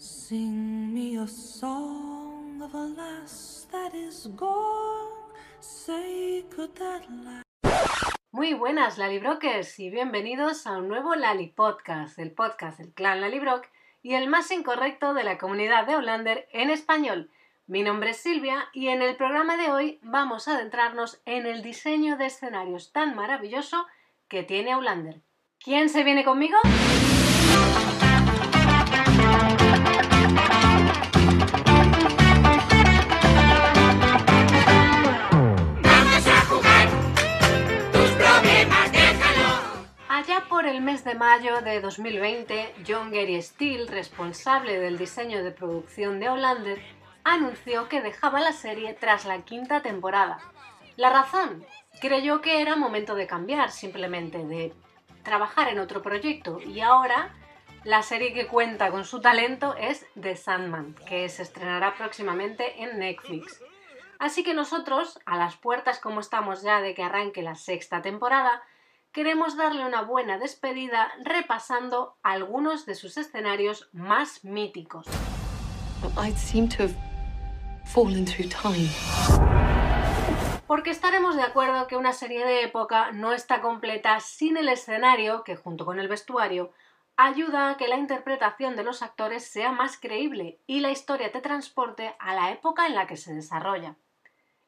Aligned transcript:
Sing 0.00 0.94
me 0.94 1.18
a 1.18 1.26
song 1.26 2.62
of 2.62 2.72
a 2.72 2.86
lass 2.96 3.66
that 3.72 3.92
is 3.96 4.28
gone. 4.36 5.10
Say, 5.58 6.44
that? 6.76 7.02
Muy 8.30 8.54
buenas 8.54 8.96
Lalibrokers 8.96 9.80
y 9.80 9.90
bienvenidos 9.90 10.68
a 10.68 10.78
un 10.78 10.86
nuevo 10.86 11.16
Lali 11.16 11.48
Podcast, 11.48 12.16
el 12.20 12.30
podcast 12.30 12.78
del 12.78 12.92
clan 12.92 13.20
Lalibrock 13.20 13.66
y 14.00 14.14
el 14.14 14.28
más 14.28 14.52
incorrecto 14.52 15.14
de 15.14 15.24
la 15.24 15.36
comunidad 15.36 15.84
de 15.88 15.96
Hollander 15.96 16.48
en 16.52 16.70
español. 16.70 17.28
Mi 17.66 17.82
nombre 17.82 18.10
es 18.10 18.18
Silvia 18.18 18.68
y 18.72 18.90
en 18.90 19.02
el 19.02 19.16
programa 19.16 19.56
de 19.56 19.72
hoy 19.72 19.98
vamos 20.02 20.46
a 20.46 20.54
adentrarnos 20.54 21.20
en 21.24 21.44
el 21.44 21.60
diseño 21.60 22.16
de 22.16 22.26
escenarios 22.26 22.92
tan 22.92 23.16
maravilloso 23.16 23.84
que 24.28 24.44
tiene 24.44 24.76
Hollander. 24.76 25.22
¿Quién 25.58 25.88
se 25.88 26.04
viene 26.04 26.24
conmigo? 26.24 26.56
El 40.68 40.82
mes 40.82 41.02
de 41.02 41.14
mayo 41.14 41.62
de 41.62 41.80
2020, 41.80 42.74
John 42.86 43.10
Gary 43.10 43.40
Steele, 43.40 43.86
responsable 43.86 44.78
del 44.78 44.98
diseño 44.98 45.42
de 45.42 45.50
producción 45.50 46.20
de 46.20 46.28
Hollander, 46.28 46.78
anunció 47.24 47.88
que 47.88 48.02
dejaba 48.02 48.40
la 48.40 48.52
serie 48.52 48.92
tras 48.92 49.24
la 49.24 49.40
quinta 49.42 49.80
temporada. 49.80 50.38
La 50.96 51.08
razón, 51.08 51.64
creyó 52.02 52.42
que 52.42 52.60
era 52.60 52.76
momento 52.76 53.14
de 53.14 53.26
cambiar, 53.26 53.70
simplemente 53.70 54.44
de 54.44 54.74
trabajar 55.22 55.68
en 55.68 55.78
otro 55.78 56.02
proyecto 56.02 56.60
y 56.60 56.80
ahora 56.80 57.34
la 57.84 58.02
serie 58.02 58.34
que 58.34 58.46
cuenta 58.46 58.90
con 58.90 59.06
su 59.06 59.22
talento 59.22 59.74
es 59.74 60.04
The 60.20 60.36
Sandman, 60.36 60.94
que 61.08 61.30
se 61.30 61.44
estrenará 61.44 61.94
próximamente 61.94 62.82
en 62.82 62.98
Netflix. 62.98 63.62
Así 64.18 64.44
que 64.44 64.52
nosotros, 64.52 65.18
a 65.24 65.38
las 65.38 65.56
puertas 65.56 65.98
como 65.98 66.20
estamos 66.20 66.60
ya 66.60 66.82
de 66.82 66.92
que 66.92 67.04
arranque 67.04 67.40
la 67.40 67.54
sexta 67.54 68.02
temporada, 68.02 68.62
queremos 69.12 69.56
darle 69.56 69.84
una 69.84 70.02
buena 70.02 70.38
despedida 70.38 71.10
repasando 71.22 72.16
algunos 72.22 72.86
de 72.86 72.94
sus 72.94 73.16
escenarios 73.16 73.88
más 73.92 74.44
míticos. 74.44 75.06
Porque 80.66 80.90
estaremos 80.90 81.36
de 81.36 81.42
acuerdo 81.42 81.86
que 81.86 81.96
una 81.96 82.12
serie 82.12 82.44
de 82.44 82.62
época 82.62 83.10
no 83.12 83.32
está 83.32 83.62
completa 83.62 84.20
sin 84.20 84.58
el 84.58 84.68
escenario, 84.68 85.42
que 85.42 85.56
junto 85.56 85.86
con 85.86 85.98
el 85.98 86.08
vestuario, 86.08 86.72
ayuda 87.16 87.70
a 87.70 87.76
que 87.78 87.88
la 87.88 87.96
interpretación 87.96 88.76
de 88.76 88.84
los 88.84 89.02
actores 89.02 89.44
sea 89.44 89.72
más 89.72 89.98
creíble 89.98 90.60
y 90.66 90.80
la 90.80 90.90
historia 90.90 91.32
te 91.32 91.40
transporte 91.40 92.14
a 92.18 92.34
la 92.34 92.52
época 92.52 92.86
en 92.86 92.94
la 92.94 93.06
que 93.06 93.16
se 93.16 93.34
desarrolla. 93.34 93.96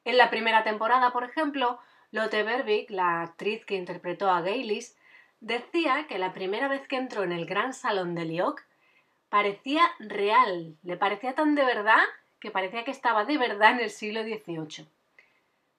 En 0.03 0.17
la 0.17 0.31
primera 0.31 0.63
temporada, 0.63 1.13
por 1.13 1.23
ejemplo, 1.23 1.79
Lotte 2.11 2.43
Bervik, 2.43 2.89
la 2.91 3.21
actriz 3.21 3.65
que 3.65 3.75
interpretó 3.75 4.29
a 4.29 4.41
Gaylis, 4.41 4.97
decía 5.39 6.07
que 6.07 6.19
la 6.19 6.33
primera 6.33 6.67
vez 6.67 6.87
que 6.87 6.97
entró 6.97 7.23
en 7.23 7.31
el 7.31 7.45
gran 7.45 7.73
salón 7.73 8.15
de 8.15 8.25
Lyok 8.25 8.61
parecía 9.29 9.83
real, 9.99 10.75
le 10.83 10.97
parecía 10.97 11.35
tan 11.35 11.55
de 11.55 11.63
verdad 11.63 12.03
que 12.41 12.51
parecía 12.51 12.83
que 12.83 12.91
estaba 12.91 13.23
de 13.23 13.37
verdad 13.37 13.71
en 13.71 13.79
el 13.79 13.89
siglo 13.89 14.23
XVIII. 14.23 14.87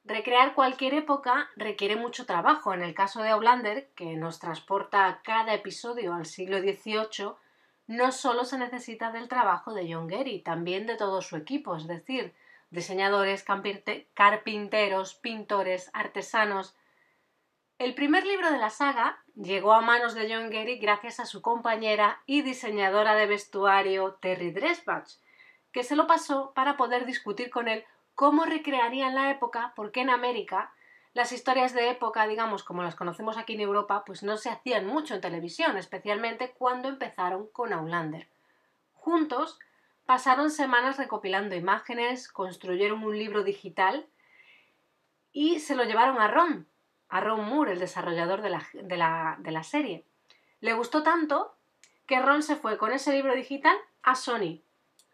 Recrear 0.04 0.54
cualquier 0.54 0.94
época 0.94 1.48
requiere 1.54 1.96
mucho 1.96 2.26
trabajo. 2.26 2.74
En 2.74 2.82
el 2.82 2.94
caso 2.94 3.22
de 3.22 3.28
Outlander, 3.28 3.88
que 3.94 4.16
nos 4.16 4.40
transporta 4.40 5.20
cada 5.22 5.54
episodio 5.54 6.14
al 6.14 6.26
siglo 6.26 6.58
XVIII, 6.58 7.34
no 7.86 8.10
solo 8.10 8.44
se 8.44 8.58
necesita 8.58 9.12
del 9.12 9.28
trabajo 9.28 9.74
de 9.74 9.92
John 9.92 10.08
Gary, 10.08 10.40
también 10.40 10.86
de 10.86 10.96
todo 10.96 11.20
su 11.20 11.36
equipo, 11.36 11.76
es 11.76 11.86
decir, 11.86 12.32
diseñadores, 12.72 13.44
carpinteros, 14.14 15.14
pintores, 15.14 15.90
artesanos. 15.92 16.74
El 17.78 17.94
primer 17.94 18.26
libro 18.26 18.50
de 18.50 18.58
la 18.58 18.70
saga 18.70 19.22
llegó 19.34 19.74
a 19.74 19.82
manos 19.82 20.14
de 20.14 20.32
John 20.32 20.50
Gary 20.50 20.78
gracias 20.78 21.20
a 21.20 21.26
su 21.26 21.42
compañera 21.42 22.22
y 22.26 22.40
diseñadora 22.42 23.14
de 23.14 23.26
vestuario 23.26 24.14
Terry 24.14 24.52
Dresbach, 24.52 25.08
que 25.70 25.84
se 25.84 25.96
lo 25.96 26.06
pasó 26.06 26.52
para 26.54 26.76
poder 26.76 27.04
discutir 27.04 27.50
con 27.50 27.68
él 27.68 27.84
cómo 28.14 28.46
recrearían 28.46 29.14
la 29.14 29.30
época, 29.30 29.74
porque 29.76 30.00
en 30.00 30.10
América 30.10 30.72
las 31.12 31.32
historias 31.32 31.74
de 31.74 31.90
época, 31.90 32.26
digamos, 32.26 32.64
como 32.64 32.82
las 32.82 32.94
conocemos 32.94 33.36
aquí 33.36 33.52
en 33.52 33.60
Europa, 33.60 34.02
pues 34.06 34.22
no 34.22 34.38
se 34.38 34.48
hacían 34.48 34.86
mucho 34.86 35.14
en 35.14 35.20
televisión, 35.20 35.76
especialmente 35.76 36.54
cuando 36.56 36.88
empezaron 36.88 37.48
con 37.48 37.74
Outlander. 37.74 38.28
Juntos 38.94 39.58
pasaron 40.06 40.50
semanas 40.50 40.96
recopilando 40.96 41.54
imágenes, 41.54 42.28
construyeron 42.28 43.02
un 43.04 43.16
libro 43.16 43.44
digital 43.44 44.06
y 45.32 45.60
se 45.60 45.74
lo 45.74 45.84
llevaron 45.84 46.20
a 46.20 46.28
Ron, 46.28 46.68
a 47.08 47.20
Ron 47.20 47.44
Moore, 47.44 47.72
el 47.72 47.78
desarrollador 47.78 48.42
de 48.42 48.96
la, 48.96 49.62
serie. 49.62 50.04
Le 50.60 50.74
gustó 50.74 51.02
tanto 51.02 51.56
que 52.06 52.20
Ron 52.20 52.42
se 52.42 52.56
fue 52.56 52.78
con 52.78 52.92
ese 52.92 53.12
libro 53.12 53.34
digital 53.34 53.76
a 54.02 54.14
Sony. 54.14 54.62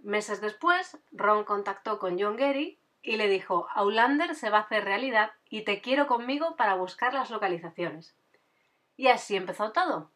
Meses 0.01 0.41
después, 0.41 0.99
Ron 1.13 1.45
contactó 1.45 1.99
con 1.99 2.19
John 2.21 2.37
Gary 2.37 2.79
y 3.03 3.17
le 3.17 3.29
dijo, 3.29 3.69
Outlander 3.75 4.35
se 4.35 4.51
va 4.51 4.59
a 4.59 4.63
hacer 4.63 4.85
realidad 4.85 5.33
y 5.49 5.63
te 5.63 5.81
quiero 5.81 6.07
conmigo 6.07 6.57
para 6.57 6.75
buscar 6.75 7.15
las 7.15 7.31
localizaciones. 7.31 8.17
Y 8.97 9.09
así 9.09 9.37
empezó 9.37 9.73
todo. 9.73 10.11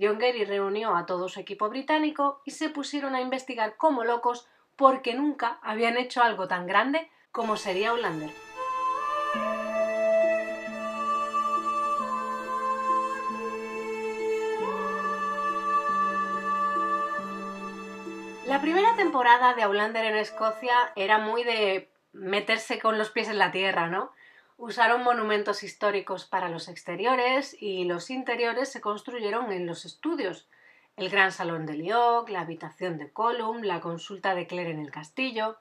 John 0.00 0.18
Gary 0.18 0.44
reunió 0.44 0.96
a 0.96 1.06
todo 1.06 1.28
su 1.28 1.38
equipo 1.38 1.68
británico 1.68 2.42
y 2.44 2.50
se 2.50 2.68
pusieron 2.68 3.14
a 3.14 3.20
investigar 3.20 3.76
como 3.76 4.04
locos 4.04 4.48
porque 4.76 5.14
nunca 5.14 5.58
habían 5.62 5.96
hecho 5.96 6.22
algo 6.22 6.48
tan 6.48 6.66
grande 6.66 7.10
como 7.30 7.56
sería 7.56 7.90
Outlander. 7.90 8.30
La 18.46 18.60
primera 18.60 18.94
temporada 18.96 19.54
de 19.54 19.62
Outlander 19.62 20.04
en 20.06 20.16
Escocia 20.16 20.74
era 20.96 21.18
muy 21.18 21.44
de 21.44 21.90
meterse 22.12 22.80
con 22.80 22.98
los 22.98 23.10
pies 23.10 23.28
en 23.28 23.38
la 23.38 23.52
tierra, 23.52 23.88
¿no? 23.88 24.12
Usaron 24.56 25.02
monumentos 25.02 25.64
históricos 25.64 26.26
para 26.26 26.48
los 26.48 26.68
exteriores 26.68 27.56
y 27.60 27.84
los 27.84 28.08
interiores 28.10 28.70
se 28.70 28.80
construyeron 28.80 29.52
en 29.52 29.66
los 29.66 29.84
estudios. 29.84 30.48
El 30.96 31.10
gran 31.10 31.32
salón 31.32 31.66
de 31.66 31.74
Lyok, 31.74 32.28
la 32.28 32.42
habitación 32.42 32.96
de 32.96 33.10
Column, 33.10 33.66
la 33.66 33.80
consulta 33.80 34.36
de 34.36 34.46
Claire 34.46 34.70
en 34.70 34.78
el 34.78 34.92
castillo. 34.92 35.58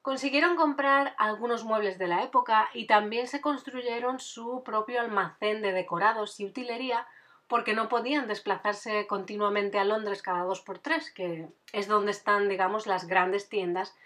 Consiguieron 0.00 0.54
comprar 0.54 1.14
algunos 1.18 1.64
muebles 1.64 1.98
de 1.98 2.06
la 2.06 2.22
época 2.22 2.68
y 2.72 2.86
también 2.86 3.26
se 3.26 3.40
construyeron 3.40 4.20
su 4.20 4.62
propio 4.62 5.00
almacén 5.00 5.60
de 5.60 5.72
decorados 5.72 6.38
y 6.38 6.46
utilería 6.46 7.08
porque 7.48 7.74
no 7.74 7.88
podían 7.88 8.28
desplazarse 8.28 9.08
continuamente 9.08 9.78
a 9.78 9.84
Londres 9.84 10.22
cada 10.22 10.44
dos 10.44 10.60
por 10.60 10.78
tres, 10.78 11.10
que 11.10 11.48
es 11.72 11.88
donde 11.88 12.12
están, 12.12 12.48
digamos, 12.48 12.86
las 12.86 13.08
grandes 13.08 13.48
tiendas 13.48 13.96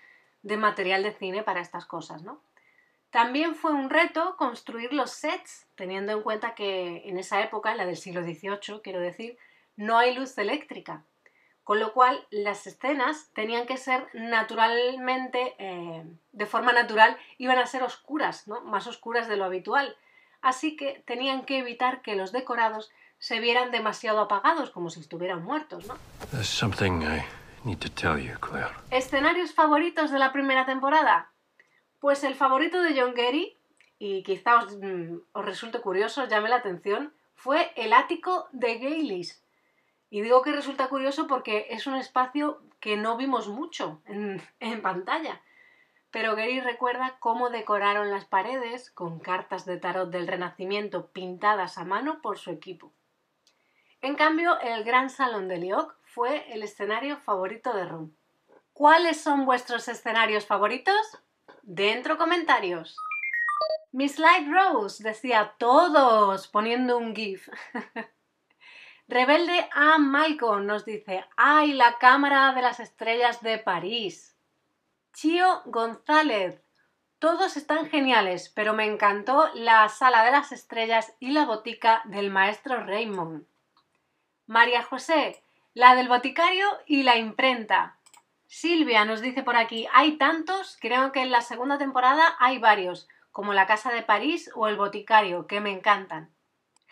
de 0.43 0.57
material 0.57 1.03
de 1.03 1.13
cine 1.13 1.43
para 1.43 1.61
estas 1.61 1.85
cosas, 1.85 2.23
¿no? 2.23 2.41
También 3.11 3.55
fue 3.55 3.73
un 3.73 3.89
reto 3.89 4.37
construir 4.37 4.93
los 4.93 5.11
sets, 5.11 5.67
teniendo 5.75 6.13
en 6.13 6.23
cuenta 6.23 6.55
que 6.55 7.03
en 7.09 7.19
esa 7.19 7.41
época, 7.43 7.75
la 7.75 7.87
del 7.87 7.97
siglo 7.97 8.23
XVIII, 8.23 8.81
quiero 8.83 9.01
decir, 9.01 9.39
no 9.77 9.97
hay 9.97 10.15
luz 10.15 10.37
eléctrica, 10.37 11.05
con 11.65 11.81
lo 11.81 11.95
cual 11.95 12.27
las 12.31 12.67
escenas 12.67 13.31
tenían 13.33 13.67
que 13.67 13.79
ser 13.79 14.09
naturalmente, 14.13 15.55
eh, 15.59 16.05
de 16.33 16.47
forma 16.47 16.73
natural, 16.73 17.17
iban 17.39 17.59
a 17.59 17.67
ser 17.67 17.83
oscuras, 17.83 18.47
¿no? 18.47 18.61
más 18.63 18.87
oscuras 18.87 19.27
de 19.29 19.37
lo 19.37 19.45
habitual. 19.45 19.97
Así 20.43 20.77
que 20.77 21.03
tenían 21.07 21.45
que 21.45 21.59
evitar 21.59 22.03
que 22.03 22.15
los 22.15 22.31
decorados 22.33 22.91
se 23.19 23.41
vieran 23.41 23.71
demasiado 23.71 24.21
apagados, 24.21 24.71
como 24.71 24.91
si 24.91 25.01
estuvieran 25.01 25.43
muertos. 25.43 25.87
¿no? 25.87 25.97
There's 26.31 26.47
something 26.47 27.03
I 27.03 27.25
need 27.65 27.79
to 27.79 27.91
tell 27.91 28.19
you, 28.19 28.39
Claire. 28.39 28.75
¿Escenarios 28.91 29.53
favoritos 29.53 30.11
de 30.11 30.19
la 30.19 30.33
primera 30.33 30.66
temporada? 30.66 31.31
Pues 32.00 32.24
el 32.24 32.34
favorito 32.34 32.83
de 32.83 33.00
John 33.00 33.15
Gary, 33.15 33.56
y 33.98 34.22
quizá 34.22 34.56
os, 34.59 34.77
mm, 34.77 35.18
os 35.33 35.45
resulte 35.45 35.80
curioso, 35.80 36.22
os 36.22 36.28
llame 36.28 36.48
la 36.48 36.56
atención, 36.56 37.12
fue 37.34 37.72
el 37.77 37.92
ático 37.92 38.48
de 38.53 38.78
Gaylis. 38.78 39.42
Y 40.10 40.22
digo 40.22 40.42
que 40.42 40.53
resulta 40.53 40.89
curioso 40.89 41.27
porque 41.27 41.66
es 41.71 41.86
un 41.86 41.95
espacio 41.95 42.60
que 42.80 42.97
no 42.97 43.16
vimos 43.16 43.48
mucho 43.48 44.03
en, 44.06 44.42
pantalla. 44.83 45.41
Pero 46.10 46.34
Gary 46.34 46.60
recuerda 46.60 47.16
cómo 47.18 47.50
decoraron 47.50 48.10
las 48.10 48.24
paredes 48.24 48.91
con 48.91 49.21
cartas 49.21 49.66
de 49.66 49.77
tarot 49.77 50.10
del 50.10 50.27
Renacimiento 50.27 51.09
pintadas 51.09 51.77
a 51.77 51.84
mano 51.84 52.22
por 52.22 52.39
su 52.39 52.51
equipo. 52.51 52.92
En 54.01 54.15
cambio, 54.15 54.59
el 54.60 54.84
gran 54.84 55.10
salón 55.10 55.48
de 55.48 55.59
Lyok 55.59 55.94
fue 56.03 56.51
el 56.53 56.62
escenario 56.62 57.18
favorito 57.18 57.74
de 57.74 57.84
Ron. 57.84 58.16
¿Cuáles 58.72 59.21
son 59.21 59.44
vuestros 59.44 59.89
escenarios 59.89 60.47
favoritos? 60.47 61.18
Dentro 61.70 62.16
comentarios. 62.16 62.97
Miss 63.92 64.18
Light 64.18 64.48
Rose 64.48 65.04
decía 65.04 65.54
todos 65.59 66.48
poniendo 66.48 66.97
un 66.97 67.15
GIF. 67.15 67.50
Rebelde 69.06 69.68
a 69.72 69.98
Malcolm 69.98 70.65
nos 70.65 70.86
dice, 70.86 71.26
¡ay, 71.36 71.74
la 71.74 71.98
Cámara 71.98 72.54
de 72.54 72.62
las 72.62 72.80
Estrellas 72.80 73.42
de 73.42 73.59
París! 73.59 74.34
Chio 75.12 75.60
González, 75.66 76.62
todos 77.18 77.59
están 77.59 77.91
geniales, 77.91 78.48
pero 78.48 78.72
me 78.72 78.86
encantó 78.86 79.50
la 79.53 79.86
Sala 79.91 80.24
de 80.24 80.30
las 80.30 80.53
Estrellas 80.53 81.12
y 81.20 81.32
la 81.32 81.44
botica 81.44 82.00
del 82.06 82.30
maestro 82.30 82.82
Raymond. 82.82 83.44
María 84.47 84.82
José, 84.82 85.44
la 85.74 85.94
del 85.97 86.09
boticario 86.09 86.66
y 86.86 87.03
la 87.03 87.18
imprenta. 87.18 87.97
Silvia 88.48 89.04
nos 89.04 89.21
dice 89.21 89.42
por 89.42 89.56
aquí, 89.56 89.86
hay 89.92 90.16
tantos, 90.16 90.77
creo 90.80 91.12
que 91.12 91.21
en 91.21 91.30
la 91.30 91.42
segunda 91.42 91.78
temporada 91.78 92.34
hay 92.41 92.59
varios, 92.59 93.06
como 93.30 93.53
la 93.53 93.66
Casa 93.66 93.92
de 93.92 94.03
París 94.03 94.50
o 94.54 94.66
el 94.66 94.77
boticario, 94.77 95.47
que 95.47 95.60
me 95.60 95.71
encantan. 95.71 96.34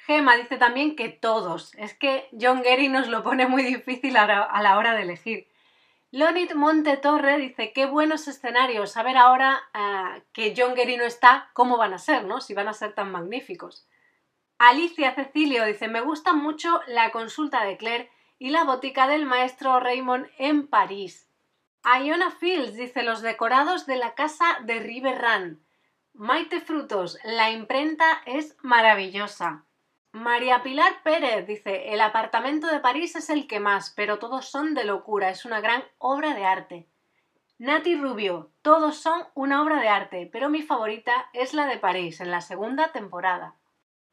Gema 0.07 0.37
dice 0.37 0.59
también 0.59 0.95
que 0.95 1.09
todos. 1.09 1.75
Es 1.75 1.95
que 1.95 2.29
John 2.39 2.63
Gary 2.63 2.89
nos 2.89 3.09
lo 3.09 3.25
pone 3.25 3.49
muy 3.49 3.63
difícil 3.65 4.17
a 4.17 4.63
la 4.63 4.79
hora 4.79 4.95
de 4.95 5.03
elegir. 5.03 5.49
Lonit 6.13 6.55
Monte 6.55 6.97
Torre 6.99 7.39
dice, 7.39 7.73
qué 7.73 7.87
buenos 7.87 8.29
escenarios. 8.29 8.97
A 8.97 9.03
ver 9.03 9.17
ahora 9.17 9.61
eh, 9.75 10.23
que 10.33 10.55
John 10.57 10.75
Gary 10.75 10.97
no 10.97 11.05
está, 11.05 11.51
cómo 11.53 11.77
van 11.77 11.95
a 11.95 11.99
ser, 11.99 12.25
¿no? 12.25 12.41
Si 12.41 12.55
van 12.55 12.69
a 12.69 12.75
ser 12.75 12.93
tan 12.93 13.11
magníficos. 13.11 13.89
Alicia 14.59 15.15
Cecilio 15.15 15.65
dice, 15.65 15.89
me 15.89 16.01
gusta 16.01 16.33
mucho 16.33 16.81
la 16.87 17.11
consulta 17.11 17.65
de 17.65 17.77
Claire 17.77 18.11
y 18.39 18.51
la 18.51 18.65
botica 18.65 19.09
del 19.09 19.27
maestro 19.27 19.81
Raymond 19.81 20.29
en 20.39 20.69
París. 20.69 21.26
Iona 21.95 22.33
Fields 22.33 22.75
dice, 22.75 23.05
los 23.05 23.23
decorados 23.23 23.87
de 23.87 23.97
la 23.97 24.15
casa 24.15 24.59
de 24.63 24.81
River 24.81 25.23
Run. 25.23 25.65
Maite 26.15 26.61
Frutos, 26.61 27.17
la 27.23 27.51
imprenta 27.51 28.23
es 28.27 28.57
maravillosa. 28.61 29.65
María 30.11 30.63
Pilar 30.63 31.03
Pérez 31.05 31.47
dice, 31.47 31.93
el 31.93 32.01
apartamento 32.01 32.67
de 32.67 32.81
París 32.81 33.15
es 33.15 33.31
el 33.31 33.47
que 33.47 33.61
más, 33.61 33.93
pero 33.95 34.19
todos 34.19 34.49
son 34.49 34.75
de 34.75 34.85
locura, 34.85 35.31
es 35.31 35.45
una 35.45 35.61
gran 35.61 35.85
obra 35.99 36.35
de 36.35 36.45
arte. 36.45 36.87
Nati 37.59 37.95
Rubio, 37.97 38.51
todos 38.63 38.97
son 38.97 39.25
una 39.35 39.63
obra 39.63 39.81
de 39.81 39.89
arte, 39.89 40.29
pero 40.31 40.49
mi 40.49 40.63
favorita 40.63 41.31
es 41.33 41.55
la 41.55 41.67
de 41.67 41.79
París, 41.79 42.21
en 42.21 42.31
la 42.31 42.41
segunda 42.41 42.93
temporada. 42.93 43.55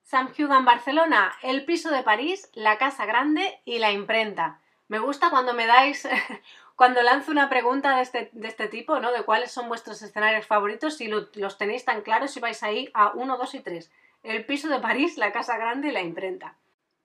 Sam 0.04 0.32
Hugan 0.38 0.66
Barcelona, 0.66 1.34
el 1.42 1.66
piso 1.66 1.90
de 1.90 2.04
París, 2.04 2.52
la 2.54 2.78
casa 2.78 3.06
grande 3.06 3.62
y 3.66 3.80
la 3.80 3.92
imprenta. 3.92 4.60
Me 4.90 5.00
gusta 5.00 5.30
cuando 5.30 5.54
me 5.54 5.66
dais, 5.66 6.08
cuando 6.76 7.02
lanzo 7.02 7.32
una 7.32 7.50
pregunta 7.50 7.96
de 7.96 8.02
este, 8.02 8.30
de 8.34 8.48
este, 8.48 8.68
tipo, 8.68 9.00
¿no? 9.00 9.12
De 9.12 9.24
cuáles 9.24 9.52
son 9.52 9.68
vuestros 9.68 10.02
escenarios 10.02 10.48
favoritos, 10.48 10.98
si 10.98 11.08
los 11.08 11.58
tenéis 11.58 11.86
tan 11.86 12.02
claros, 12.02 12.32
si 12.32 12.40
vais 12.40 12.64
ahí 12.64 12.90
a 12.94 13.12
1, 13.14 13.38
2 13.38 13.56
y 13.56 13.60
3 13.60 13.92
el 14.24 14.46
piso 14.46 14.70
de 14.70 14.80
París, 14.80 15.18
la 15.18 15.32
casa 15.32 15.58
grande 15.58 15.90
y 15.90 15.92
la 15.92 16.02
imprenta. 16.02 16.56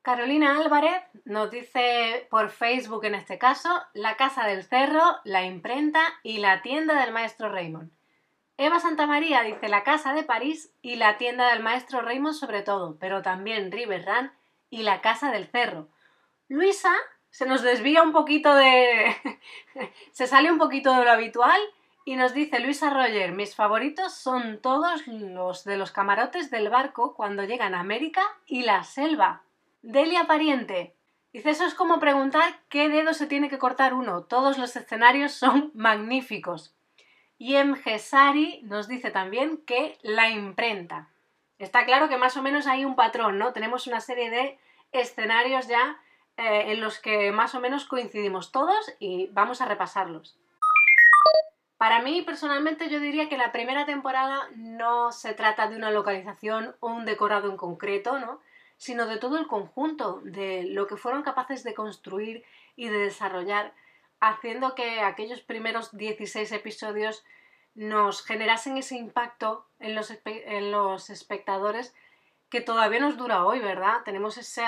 Carolina 0.03 0.56
Álvarez 0.56 1.03
nos 1.25 1.50
dice 1.50 2.26
por 2.31 2.50
Facebook 2.50 3.05
en 3.05 3.17
este 3.17 3.38
caso, 3.38 3.69
la 3.93 4.17
casa 4.17 4.47
del 4.47 4.65
cerro, 4.65 5.03
la 5.25 5.44
imprenta 5.44 6.00
y 6.23 6.38
la 6.38 6.62
tienda 6.62 6.99
del 7.00 7.12
maestro 7.12 7.50
Raymond. 7.50 7.91
Eva 8.56 8.81
Santamaría 8.81 9.43
dice 9.43 9.69
la 9.69 9.85
casa 9.85 10.15
de 10.15 10.23
París 10.23 10.73
y 10.81 10.97
la 10.97 11.19
tienda 11.19 11.50
del 11.50 11.62
maestro 11.62 12.00
Raymond 12.00 12.35
sobre 12.35 12.62
todo, 12.62 12.97
pero 12.99 13.23
también 13.23 13.70
River 13.70 14.06
Run 14.06 14.32
y 14.70 14.82
la 14.82 15.00
casa 15.00 15.31
del 15.31 15.49
cerro. 15.49 15.88
Luisa 16.49 16.94
se 17.38 17.46
nos 17.46 17.62
desvía 17.62 18.02
un 18.02 18.11
poquito 18.11 18.52
de... 18.52 19.14
se 20.11 20.26
sale 20.26 20.50
un 20.50 20.58
poquito 20.58 20.93
de 20.93 21.05
lo 21.05 21.12
habitual 21.12 21.61
y 22.05 22.17
nos 22.17 22.35
dice 22.35 22.58
Luisa 22.58 22.90
Roger, 22.90 23.31
mis 23.31 23.55
favoritos 23.55 24.12
son 24.12 24.61
todos 24.61 25.06
los 25.06 25.62
de 25.62 25.76
los 25.76 25.93
camarotes 25.93 26.50
del 26.50 26.69
barco 26.69 27.14
cuando 27.14 27.44
llegan 27.44 27.76
a 27.76 27.81
América 27.81 28.23
y 28.44 28.62
la 28.62 28.82
selva. 28.82 29.43
Delia 29.82 30.26
Pariente. 30.26 30.96
Dice, 31.32 31.50
eso 31.50 31.64
es 31.64 31.75
como 31.75 32.00
preguntar 32.00 32.58
qué 32.69 32.88
dedo 32.88 33.14
se 33.14 33.29
tiene 33.29 33.49
que 33.49 33.58
cortar 33.58 33.94
uno. 33.94 34.25
Todos 34.25 34.58
los 34.58 34.75
escenarios 34.75 35.31
son 35.31 35.70
magníficos. 35.76 36.75
Y 37.38 37.55
M. 37.55 37.76
Gesari 37.76 38.62
nos 38.64 38.88
dice 38.88 39.12
también 39.12 39.58
que 39.58 39.96
la 40.02 40.29
imprenta. 40.29 41.11
Está 41.61 41.84
claro 41.84 42.08
que 42.08 42.17
más 42.17 42.37
o 42.37 42.43
menos 42.43 42.67
hay 42.67 42.84
un 42.84 42.96
patrón, 42.96 43.38
¿no? 43.38 43.52
Tenemos 43.52 43.87
una 43.87 44.00
serie 44.00 44.29
de 44.29 44.58
escenarios 44.91 45.69
ya 45.69 46.00
eh, 46.38 46.70
en 46.73 46.81
los 46.81 47.00
que 47.00 47.32
más 47.32 47.56
o 47.56 47.61
menos 47.61 47.85
coincidimos 47.85 48.52
todos 48.52 48.94
y 49.00 49.26
vamos 49.32 49.61
a 49.61 49.67
repasarlos. 49.67 50.38
Para 51.79 52.00
mí, 52.00 52.23
personalmente, 52.23 52.88
yo 52.88 53.00
diría 53.00 53.29
que 53.29 53.37
la 53.37 53.50
primera 53.50 53.87
temporada 53.87 54.49
no 54.55 55.11
se 55.11 55.35
trata 55.35 55.69
de 55.69 55.75
una 55.75 55.90
localización 55.90 56.76
o 56.79 56.88
un 56.88 57.05
decorado 57.05 57.50
en 57.50 57.56
concreto, 57.56 58.20
¿no? 58.20 58.40
sino 58.76 59.06
de 59.06 59.17
todo 59.17 59.37
el 59.37 59.49
conjunto, 59.49 60.20
de 60.23 60.62
lo 60.62 60.87
que 60.87 60.96
fueron 60.96 61.25
capaces 61.25 61.64
de 61.64 61.75
construir 61.75 62.44
y 62.76 62.87
de 62.87 62.99
desarrollar, 62.99 63.75
haciendo 64.20 64.76
que 64.76 65.00
aquellos 65.00 65.41
primeros 65.41 65.96
16 65.96 66.52
episodios 66.52 67.25
nos 67.75 68.25
generasen 68.25 68.79
ese 68.79 68.96
impacto 68.96 69.67
en 69.81 69.96
los, 69.96 70.17
en 70.25 70.70
los 70.70 71.11
espectadores 71.11 71.94
que 72.49 72.61
todavía 72.61 73.00
nos 73.00 73.17
dura 73.17 73.44
hoy, 73.44 73.58
¿verdad? 73.58 74.02
Tenemos 74.05 74.38
ese, 74.38 74.62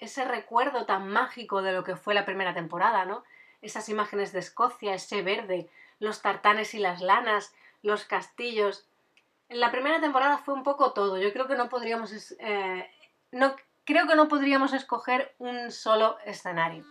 ese 0.00 0.24
recuerdo 0.24 0.86
tan 0.86 1.08
mágico 1.08 1.62
de 1.62 1.72
lo 1.72 1.84
que 1.84 1.96
fue 1.96 2.14
la 2.14 2.24
primera 2.24 2.54
temporada, 2.54 3.04
¿no? 3.04 3.22
Esas 3.60 3.88
imágenes 3.88 4.32
de 4.32 4.40
Escocia, 4.40 4.94
ese 4.94 5.22
verde, 5.22 5.68
los 5.98 6.22
tartanes 6.22 6.74
y 6.74 6.78
las 6.78 7.02
lanas, 7.02 7.54
los 7.82 8.04
castillos. 8.04 8.86
En 9.48 9.60
la 9.60 9.70
primera 9.70 10.00
temporada 10.00 10.38
fue 10.38 10.54
un 10.54 10.62
poco 10.62 10.92
todo. 10.92 11.18
Yo 11.18 11.32
creo 11.32 11.46
que 11.46 11.54
no 11.54 11.68
podríamos, 11.68 12.34
eh, 12.38 12.90
no, 13.30 13.54
creo 13.84 14.06
que 14.06 14.16
no 14.16 14.28
podríamos 14.28 14.72
escoger 14.72 15.34
un 15.38 15.70
solo 15.70 16.18
escenario. 16.24 16.84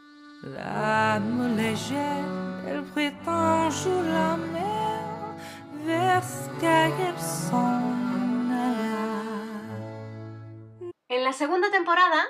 En 11.10 11.24
la 11.24 11.34
segunda 11.34 11.72
temporada, 11.72 12.24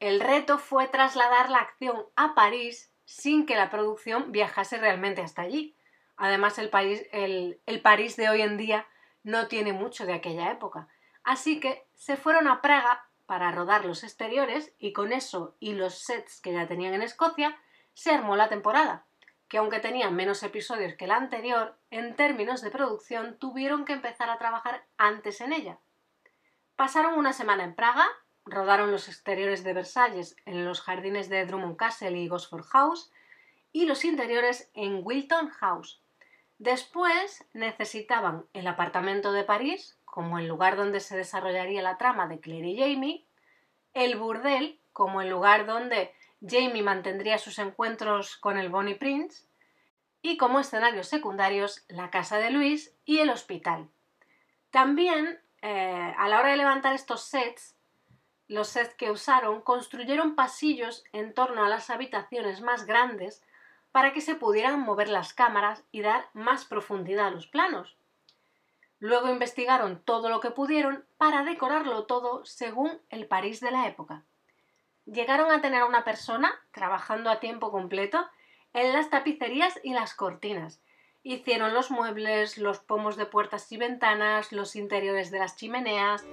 el 0.00 0.20
reto 0.20 0.58
fue 0.58 0.88
trasladar 0.88 1.50
la 1.50 1.58
acción 1.58 2.06
a 2.16 2.34
París 2.34 2.92
sin 3.04 3.46
que 3.46 3.56
la 3.56 3.70
producción 3.70 4.32
viajase 4.32 4.78
realmente 4.78 5.22
hasta 5.22 5.42
allí. 5.42 5.76
Además, 6.16 6.58
el, 6.58 7.60
el 7.66 7.80
París 7.82 8.16
de 8.16 8.28
hoy 8.28 8.42
en 8.42 8.56
día 8.56 8.86
no 9.22 9.48
tiene 9.48 9.72
mucho 9.72 10.06
de 10.06 10.14
aquella 10.14 10.50
época. 10.50 10.88
Así 11.22 11.60
que 11.60 11.86
se 11.94 12.16
fueron 12.16 12.48
a 12.48 12.60
Praga 12.62 13.06
para 13.26 13.50
rodar 13.50 13.84
los 13.84 14.04
exteriores 14.04 14.74
y 14.78 14.92
con 14.92 15.12
eso 15.12 15.56
y 15.58 15.74
los 15.74 15.98
sets 15.98 16.40
que 16.40 16.52
ya 16.52 16.66
tenían 16.66 16.94
en 16.94 17.02
Escocia, 17.02 17.58
se 17.92 18.12
armó 18.12 18.36
la 18.36 18.48
temporada, 18.48 19.06
que 19.48 19.58
aunque 19.58 19.80
tenía 19.80 20.10
menos 20.10 20.42
episodios 20.42 20.94
que 20.94 21.06
la 21.06 21.16
anterior, 21.16 21.76
en 21.90 22.14
términos 22.14 22.62
de 22.62 22.70
producción 22.70 23.38
tuvieron 23.38 23.84
que 23.84 23.94
empezar 23.94 24.30
a 24.30 24.38
trabajar 24.38 24.86
antes 24.96 25.40
en 25.40 25.52
ella. 25.52 25.78
Pasaron 26.76 27.14
una 27.14 27.32
semana 27.32 27.64
en 27.64 27.74
Praga, 27.74 28.06
rodaron 28.46 28.90
los 28.90 29.08
exteriores 29.08 29.64
de 29.64 29.74
Versalles 29.74 30.36
en 30.46 30.64
los 30.64 30.80
jardines 30.80 31.28
de 31.28 31.44
Drummond 31.44 31.76
Castle 31.76 32.18
y 32.18 32.28
Gosford 32.28 32.64
House 32.64 33.12
y 33.72 33.86
los 33.86 34.04
interiores 34.04 34.70
en 34.74 35.00
Wilton 35.02 35.48
House, 35.50 36.00
Después 36.58 37.44
necesitaban 37.52 38.46
el 38.54 38.66
apartamento 38.66 39.32
de 39.32 39.44
París, 39.44 39.98
como 40.04 40.38
el 40.38 40.48
lugar 40.48 40.76
donde 40.76 41.00
se 41.00 41.16
desarrollaría 41.16 41.82
la 41.82 41.98
trama 41.98 42.26
de 42.28 42.40
Claire 42.40 42.68
y 42.68 42.78
Jamie, 42.78 43.26
el 43.92 44.16
burdel, 44.16 44.80
como 44.94 45.20
el 45.20 45.28
lugar 45.28 45.66
donde 45.66 46.14
Jamie 46.40 46.82
mantendría 46.82 47.36
sus 47.36 47.58
encuentros 47.58 48.36
con 48.38 48.56
el 48.56 48.70
Bonnie 48.70 48.94
Prince, 48.94 49.44
y 50.22 50.38
como 50.38 50.58
escenarios 50.58 51.08
secundarios 51.08 51.84
la 51.88 52.10
casa 52.10 52.38
de 52.38 52.50
Luis 52.50 52.96
y 53.04 53.18
el 53.18 53.28
hospital. 53.28 53.88
También, 54.70 55.38
eh, 55.60 56.14
a 56.16 56.26
la 56.28 56.40
hora 56.40 56.50
de 56.50 56.56
levantar 56.56 56.94
estos 56.94 57.22
sets, 57.22 57.75
los 58.48 58.68
sets 58.68 58.94
que 58.94 59.10
usaron 59.10 59.60
construyeron 59.60 60.34
pasillos 60.34 61.04
en 61.12 61.34
torno 61.34 61.64
a 61.64 61.68
las 61.68 61.90
habitaciones 61.90 62.60
más 62.60 62.86
grandes 62.86 63.42
para 63.92 64.12
que 64.12 64.20
se 64.20 64.34
pudieran 64.34 64.80
mover 64.80 65.08
las 65.08 65.32
cámaras 65.32 65.84
y 65.90 66.02
dar 66.02 66.28
más 66.32 66.64
profundidad 66.64 67.28
a 67.28 67.30
los 67.30 67.46
planos. 67.46 67.96
Luego 68.98 69.28
investigaron 69.30 70.02
todo 70.04 70.28
lo 70.28 70.40
que 70.40 70.50
pudieron 70.50 71.04
para 71.18 71.44
decorarlo 71.44 72.04
todo 72.04 72.44
según 72.44 73.00
el 73.10 73.26
París 73.26 73.60
de 73.60 73.70
la 73.70 73.86
época. 73.86 74.24
Llegaron 75.04 75.50
a 75.50 75.60
tener 75.60 75.82
a 75.82 75.86
una 75.86 76.04
persona 76.04 76.52
trabajando 76.72 77.30
a 77.30 77.40
tiempo 77.40 77.70
completo 77.70 78.26
en 78.72 78.92
las 78.92 79.10
tapicerías 79.10 79.78
y 79.82 79.92
las 79.92 80.14
cortinas. 80.14 80.80
Hicieron 81.22 81.74
los 81.74 81.90
muebles, 81.90 82.58
los 82.58 82.78
pomos 82.78 83.16
de 83.16 83.26
puertas 83.26 83.70
y 83.72 83.76
ventanas, 83.76 84.52
los 84.52 84.76
interiores 84.76 85.30
de 85.30 85.38
las 85.38 85.56
chimeneas. 85.56 86.24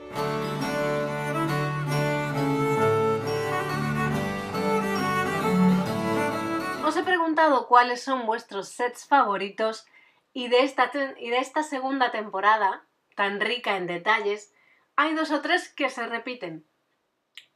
Os 6.93 6.99
he 6.99 7.03
preguntado 7.03 7.67
cuáles 7.67 8.03
son 8.03 8.27
vuestros 8.27 8.69
sets 8.69 9.07
favoritos 9.07 9.87
y 10.31 10.47
de, 10.47 10.59
esta 10.59 10.91
y 11.17 11.31
de 11.31 11.39
esta 11.39 11.63
segunda 11.63 12.11
temporada, 12.11 12.85
tan 13.15 13.39
rica 13.39 13.77
en 13.77 13.87
detalles, 13.87 14.53
hay 14.95 15.15
dos 15.15 15.31
o 15.31 15.41
tres 15.41 15.73
que 15.73 15.89
se 15.89 16.05
repiten. 16.05 16.67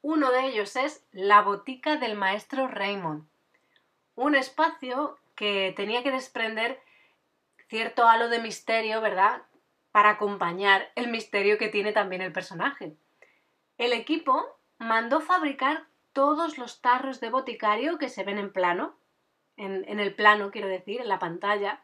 Uno 0.02 0.32
de 0.32 0.48
ellos 0.48 0.76
es 0.76 1.06
la 1.12 1.44
botica 1.44 1.98
del 1.98 2.16
maestro 2.16 2.68
Raymond, 2.68 3.28
un 4.16 4.34
espacio 4.34 5.20
que 5.36 5.72
tenía 5.78 6.02
que 6.02 6.10
desprender 6.10 6.82
cierto 7.70 8.08
halo 8.08 8.30
de 8.30 8.40
misterio, 8.40 9.02
¿verdad? 9.02 9.44
Para 9.92 10.10
acompañar 10.10 10.92
el 10.96 11.10
misterio 11.10 11.60
que 11.60 11.68
tiene 11.68 11.92
también 11.92 12.24
el 12.24 12.34
personaje. 12.34 12.98
El 13.78 13.94
equipo 13.94 14.58
mandó 14.80 15.22
fabricar 15.22 15.86
todos 16.12 16.58
los 16.58 16.82
tarros 16.82 17.20
de 17.20 17.30
boticario 17.30 18.00
que 18.00 18.10
se 18.10 18.24
ven 18.24 18.40
en 18.40 18.52
plano, 18.52 18.98
en, 19.58 20.00
el 20.00 20.14
plano 20.14 20.52
quiero 20.52 20.68
decir, 20.68 21.02
en 21.02 21.10
la 21.10 21.20
pantalla. 21.20 21.82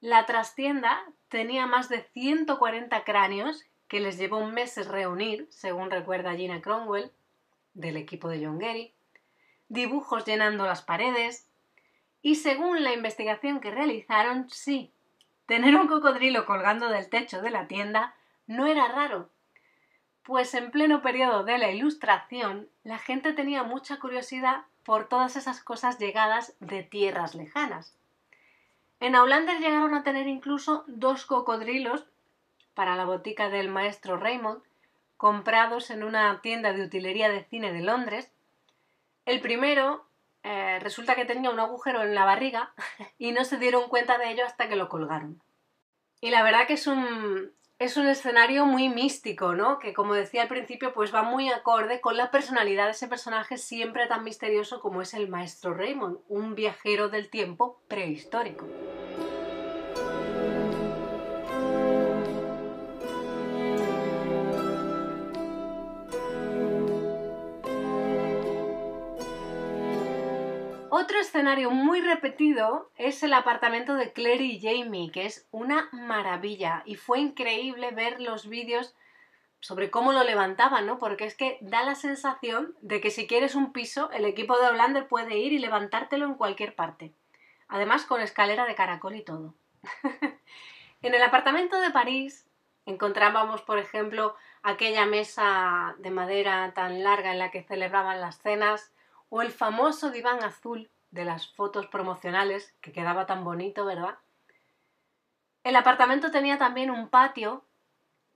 La 0.00 0.24
trastienda 0.24 1.04
tenía 1.28 1.66
más 1.66 1.88
de 1.88 2.02
140 2.02 3.04
cráneos 3.04 3.64
que 3.88 4.00
les 4.00 4.18
llevó 4.18 4.44
meses 4.46 4.88
reunir, 4.88 5.46
según 5.50 5.90
recuerda 5.90 6.34
Gina 6.34 6.60
Cromwell, 6.60 7.12
del 7.74 7.96
equipo 7.96 8.28
de 8.28 8.44
John 8.44 8.58
Gary, 8.58 8.94
dibujos 9.68 10.24
llenando 10.24 10.64
las 10.64 10.82
paredes, 10.82 11.48
y 12.22 12.36
según 12.36 12.82
la 12.82 12.92
investigación 12.92 13.60
que 13.60 13.70
realizaron, 13.70 14.48
sí, 14.50 14.92
tener 15.46 15.76
un 15.76 15.86
cocodrilo 15.86 16.46
colgando 16.46 16.88
del 16.88 17.08
techo 17.08 17.42
de 17.42 17.50
la 17.50 17.68
tienda 17.68 18.14
no 18.46 18.66
era 18.66 18.88
raro, 18.88 19.30
pues 20.22 20.54
en 20.54 20.72
pleno 20.72 21.02
periodo 21.02 21.44
de 21.44 21.58
la 21.58 21.70
Ilustración 21.70 22.68
la 22.82 22.98
gente 22.98 23.32
tenía 23.32 23.62
mucha 23.62 23.98
curiosidad 23.98 24.64
por 24.86 25.08
todas 25.08 25.34
esas 25.34 25.62
cosas 25.62 25.98
llegadas 25.98 26.54
de 26.60 26.84
tierras 26.84 27.34
lejanas. 27.34 27.98
En 29.00 29.16
Aulander 29.16 29.58
llegaron 29.58 29.94
a 29.94 30.04
tener 30.04 30.28
incluso 30.28 30.84
dos 30.86 31.26
cocodrilos 31.26 32.06
para 32.72 32.94
la 32.94 33.04
botica 33.04 33.48
del 33.50 33.68
maestro 33.68 34.16
Raymond, 34.16 34.62
comprados 35.16 35.90
en 35.90 36.04
una 36.04 36.40
tienda 36.40 36.72
de 36.72 36.84
utilería 36.84 37.28
de 37.28 37.42
cine 37.44 37.72
de 37.72 37.80
Londres. 37.80 38.30
El 39.24 39.40
primero 39.40 40.06
eh, 40.44 40.78
resulta 40.78 41.16
que 41.16 41.24
tenía 41.24 41.50
un 41.50 41.58
agujero 41.58 42.02
en 42.02 42.14
la 42.14 42.24
barriga 42.24 42.72
y 43.18 43.32
no 43.32 43.44
se 43.44 43.58
dieron 43.58 43.88
cuenta 43.88 44.18
de 44.18 44.30
ello 44.30 44.46
hasta 44.46 44.68
que 44.68 44.76
lo 44.76 44.88
colgaron. 44.88 45.42
Y 46.20 46.30
la 46.30 46.44
verdad 46.44 46.68
que 46.68 46.74
es 46.74 46.86
un, 46.86 47.52
es 47.78 47.98
un 47.98 48.06
escenario 48.06 48.64
muy 48.64 48.88
místico, 48.88 49.54
¿no? 49.54 49.78
Que 49.78 49.92
como 49.92 50.14
decía 50.14 50.42
al 50.42 50.48
principio, 50.48 50.94
pues 50.94 51.14
va 51.14 51.22
muy 51.22 51.50
acorde 51.50 52.00
con 52.00 52.16
la 52.16 52.30
personalidad 52.30 52.86
de 52.86 52.92
ese 52.92 53.06
personaje 53.06 53.58
siempre 53.58 54.06
tan 54.06 54.24
misterioso 54.24 54.80
como 54.80 55.02
es 55.02 55.12
el 55.12 55.28
maestro 55.28 55.74
Raymond, 55.74 56.18
un 56.28 56.54
viajero 56.54 57.10
del 57.10 57.28
tiempo 57.28 57.82
prehistórico. 57.88 58.66
Otro 71.06 71.20
escenario 71.20 71.70
muy 71.70 72.00
repetido 72.00 72.90
es 72.96 73.22
el 73.22 73.32
apartamento 73.32 73.94
de 73.94 74.12
Claire 74.12 74.42
y 74.42 74.60
Jamie, 74.60 75.12
que 75.12 75.24
es 75.24 75.46
una 75.52 75.88
maravilla 75.92 76.82
y 76.84 76.96
fue 76.96 77.20
increíble 77.20 77.92
ver 77.92 78.20
los 78.20 78.48
vídeos 78.48 78.92
sobre 79.60 79.88
cómo 79.88 80.12
lo 80.12 80.24
levantaban, 80.24 80.84
¿no? 80.84 80.98
Porque 80.98 81.24
es 81.24 81.36
que 81.36 81.58
da 81.60 81.84
la 81.84 81.94
sensación 81.94 82.74
de 82.80 83.00
que 83.00 83.12
si 83.12 83.28
quieres 83.28 83.54
un 83.54 83.72
piso, 83.72 84.10
el 84.10 84.24
equipo 84.24 84.58
de 84.58 84.66
Hollander 84.66 85.06
puede 85.06 85.38
ir 85.38 85.52
y 85.52 85.60
levantártelo 85.60 86.26
en 86.26 86.34
cualquier 86.34 86.74
parte. 86.74 87.12
Además 87.68 88.04
con 88.04 88.20
escalera 88.20 88.66
de 88.66 88.74
caracol 88.74 89.14
y 89.14 89.22
todo. 89.22 89.54
en 91.02 91.14
el 91.14 91.22
apartamento 91.22 91.78
de 91.78 91.90
París 91.90 92.48
encontrábamos, 92.84 93.62
por 93.62 93.78
ejemplo, 93.78 94.34
aquella 94.64 95.06
mesa 95.06 95.94
de 95.98 96.10
madera 96.10 96.72
tan 96.74 97.04
larga 97.04 97.30
en 97.30 97.38
la 97.38 97.52
que 97.52 97.62
celebraban 97.62 98.20
las 98.20 98.42
cenas, 98.42 98.90
o 99.28 99.42
el 99.42 99.52
famoso 99.52 100.10
diván 100.10 100.42
azul 100.42 100.90
de 101.10 101.24
las 101.24 101.48
fotos 101.54 101.86
promocionales, 101.86 102.74
que 102.80 102.92
quedaba 102.92 103.26
tan 103.26 103.44
bonito, 103.44 103.84
¿verdad? 103.84 104.18
El 105.64 105.76
apartamento 105.76 106.30
tenía 106.30 106.58
también 106.58 106.90
un 106.90 107.08
patio 107.08 107.64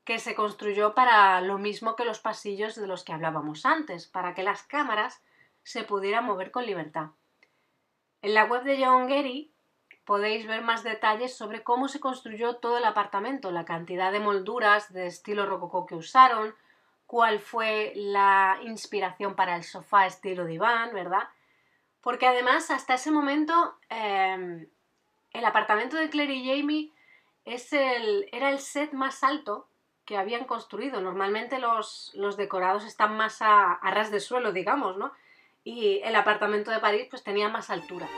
que 0.04 0.18
se 0.18 0.34
construyó 0.34 0.94
para 0.94 1.40
lo 1.40 1.58
mismo 1.58 1.94
que 1.94 2.04
los 2.04 2.18
pasillos 2.18 2.74
de 2.74 2.86
los 2.86 3.04
que 3.04 3.12
hablábamos 3.12 3.64
antes, 3.66 4.08
para 4.08 4.34
que 4.34 4.42
las 4.42 4.62
cámaras 4.62 5.22
se 5.62 5.84
pudieran 5.84 6.24
mover 6.24 6.50
con 6.50 6.66
libertad. 6.66 7.10
En 8.22 8.34
la 8.34 8.44
web 8.44 8.64
de 8.64 8.84
John 8.84 9.08
Gary 9.08 9.52
podéis 10.04 10.46
ver 10.46 10.62
más 10.62 10.82
detalles 10.82 11.36
sobre 11.36 11.62
cómo 11.62 11.86
se 11.86 12.00
construyó 12.00 12.56
todo 12.56 12.78
el 12.78 12.84
apartamento, 12.84 13.52
la 13.52 13.64
cantidad 13.64 14.10
de 14.10 14.20
molduras 14.20 14.92
de 14.92 15.06
estilo 15.06 15.46
rococó 15.46 15.86
que 15.86 15.94
usaron, 15.94 16.54
cuál 17.06 17.38
fue 17.38 17.92
la 17.94 18.58
inspiración 18.62 19.36
para 19.36 19.56
el 19.56 19.62
sofá 19.62 20.06
estilo 20.06 20.44
diván, 20.44 20.92
¿verdad? 20.92 21.28
Porque 22.00 22.26
además 22.26 22.70
hasta 22.70 22.94
ese 22.94 23.10
momento 23.10 23.76
em, 23.88 24.66
el 25.32 25.44
apartamento 25.44 25.96
de 25.96 26.10
Claire 26.10 26.34
y 26.34 26.48
Jamie 26.48 26.92
es 27.44 27.72
el, 27.72 28.28
era 28.32 28.50
el 28.50 28.58
set 28.58 28.92
más 28.92 29.22
alto 29.22 29.68
que 30.04 30.16
habían 30.16 30.44
construido. 30.44 31.00
Normalmente 31.00 31.58
los, 31.58 32.12
los 32.14 32.36
decorados 32.36 32.84
están 32.84 33.16
más 33.16 33.42
a, 33.42 33.72
a 33.74 33.90
ras 33.90 34.10
de 34.10 34.20
suelo, 34.20 34.52
digamos, 34.52 34.96
¿no? 34.96 35.12
Y 35.62 36.00
el 36.04 36.16
apartamento 36.16 36.70
de 36.70 36.80
París 36.80 37.06
pues 37.10 37.22
tenía 37.22 37.48
más 37.48 37.70
altura. 37.70 38.08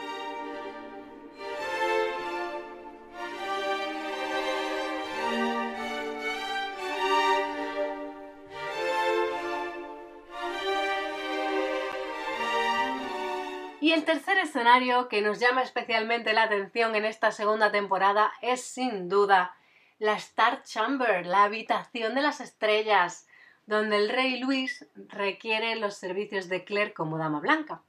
El 13.92 14.06
tercer 14.06 14.38
escenario 14.38 15.08
que 15.08 15.20
nos 15.20 15.38
llama 15.38 15.60
especialmente 15.60 16.32
la 16.32 16.44
atención 16.44 16.94
en 16.94 17.04
esta 17.04 17.30
segunda 17.30 17.70
temporada 17.70 18.32
es 18.40 18.64
sin 18.64 19.10
duda 19.10 19.54
la 19.98 20.14
Star 20.14 20.62
Chamber, 20.62 21.26
la 21.26 21.44
habitación 21.44 22.14
de 22.14 22.22
las 22.22 22.40
estrellas, 22.40 23.28
donde 23.66 23.96
el 23.96 24.08
rey 24.08 24.40
Luis 24.40 24.86
requiere 25.08 25.76
los 25.76 25.94
servicios 25.94 26.48
de 26.48 26.64
Claire 26.64 26.94
como 26.94 27.18
dama 27.18 27.40
blanca. 27.40 27.82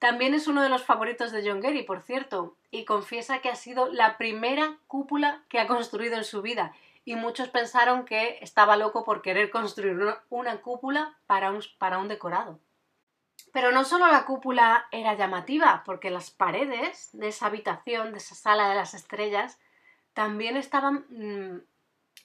También 0.00 0.34
es 0.34 0.48
uno 0.48 0.60
de 0.60 0.70
los 0.70 0.82
favoritos 0.82 1.30
de 1.30 1.48
John 1.48 1.60
Gary, 1.60 1.84
por 1.84 2.02
cierto, 2.02 2.56
y 2.72 2.84
confiesa 2.84 3.38
que 3.38 3.48
ha 3.48 3.54
sido 3.54 3.86
la 3.86 4.18
primera 4.18 4.76
cúpula 4.88 5.44
que 5.48 5.60
ha 5.60 5.68
construido 5.68 6.16
en 6.16 6.24
su 6.24 6.42
vida, 6.42 6.74
y 7.04 7.14
muchos 7.14 7.48
pensaron 7.48 8.06
que 8.06 8.40
estaba 8.42 8.76
loco 8.76 9.04
por 9.04 9.22
querer 9.22 9.50
construir 9.50 10.16
una 10.30 10.56
cúpula 10.62 11.16
para 11.28 11.52
un, 11.52 11.62
para 11.78 11.98
un 11.98 12.08
decorado. 12.08 12.58
Pero 13.56 13.72
no 13.72 13.84
solo 13.84 14.06
la 14.08 14.26
cúpula 14.26 14.86
era 14.92 15.14
llamativa, 15.14 15.82
porque 15.86 16.10
las 16.10 16.30
paredes 16.30 17.08
de 17.14 17.28
esa 17.28 17.46
habitación, 17.46 18.12
de 18.12 18.18
esa 18.18 18.34
sala 18.34 18.68
de 18.68 18.74
las 18.74 18.92
estrellas, 18.92 19.58
también 20.12 20.58
estaban 20.58 21.06
mm, 21.08 21.62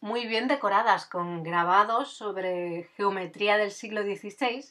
muy 0.02 0.28
bien 0.28 0.50
decoradas 0.50 1.06
con 1.06 1.42
grabados 1.44 2.18
sobre 2.18 2.90
geometría 2.98 3.56
del 3.56 3.72
siglo 3.72 4.02
XVI 4.04 4.66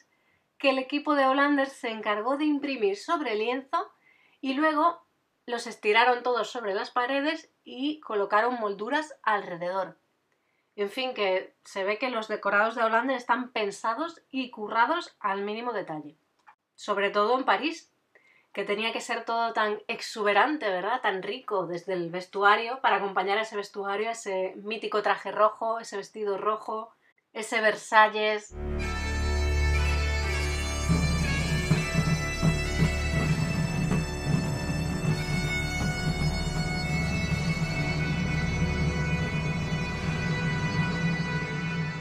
que 0.59 0.69
el 0.69 0.77
equipo 0.77 1.15
de 1.15 1.25
Hollander 1.25 1.67
se 1.67 1.89
encargó 1.89 2.37
de 2.37 2.45
imprimir 2.45 2.95
sobre 2.95 3.33
lienzo 3.33 3.91
y 4.39 4.53
luego 4.53 5.01
los 5.47 5.65
estiraron 5.65 6.21
todos 6.21 6.51
sobre 6.51 6.75
las 6.75 6.91
paredes 6.91 7.49
y 7.63 7.99
colocaron 8.01 8.59
molduras 8.59 9.15
alrededor. 9.23 9.97
En 10.75 10.91
fin, 10.91 11.15
que 11.15 11.55
se 11.63 11.83
ve 11.83 11.97
que 11.97 12.11
los 12.11 12.27
decorados 12.27 12.75
de 12.75 12.83
Hollander 12.83 13.17
están 13.17 13.51
pensados 13.51 14.21
y 14.29 14.51
currados 14.51 15.17
al 15.19 15.41
mínimo 15.41 15.73
detalle 15.73 16.20
sobre 16.81 17.11
todo 17.11 17.37
en 17.37 17.45
París, 17.45 17.93
que 18.53 18.63
tenía 18.63 18.91
que 18.91 19.01
ser 19.01 19.23
todo 19.23 19.53
tan 19.53 19.83
exuberante, 19.87 20.67
¿verdad? 20.67 20.99
Tan 20.99 21.21
rico, 21.21 21.67
desde 21.67 21.93
el 21.93 22.09
vestuario, 22.09 22.81
para 22.81 22.95
acompañar 22.95 23.37
a 23.37 23.43
ese 23.43 23.55
vestuario, 23.55 24.09
a 24.09 24.13
ese 24.13 24.55
mítico 24.63 25.03
traje 25.03 25.31
rojo, 25.31 25.79
ese 25.79 25.97
vestido 25.97 26.39
rojo, 26.39 26.91
ese 27.33 27.61
Versalles. 27.61 28.55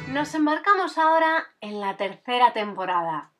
Nos 0.08 0.34
embarcamos 0.34 0.96
ahora 0.96 1.48
en 1.60 1.80
la 1.80 1.98
tercera 1.98 2.54
temporada, 2.54 3.30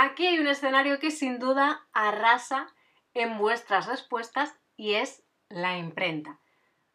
Aquí 0.00 0.28
hay 0.28 0.38
un 0.38 0.46
escenario 0.46 1.00
que 1.00 1.10
sin 1.10 1.40
duda 1.40 1.84
arrasa 1.92 2.68
en 3.14 3.36
vuestras 3.36 3.88
respuestas 3.88 4.56
y 4.76 4.94
es 4.94 5.24
la 5.48 5.76
imprenta. 5.76 6.38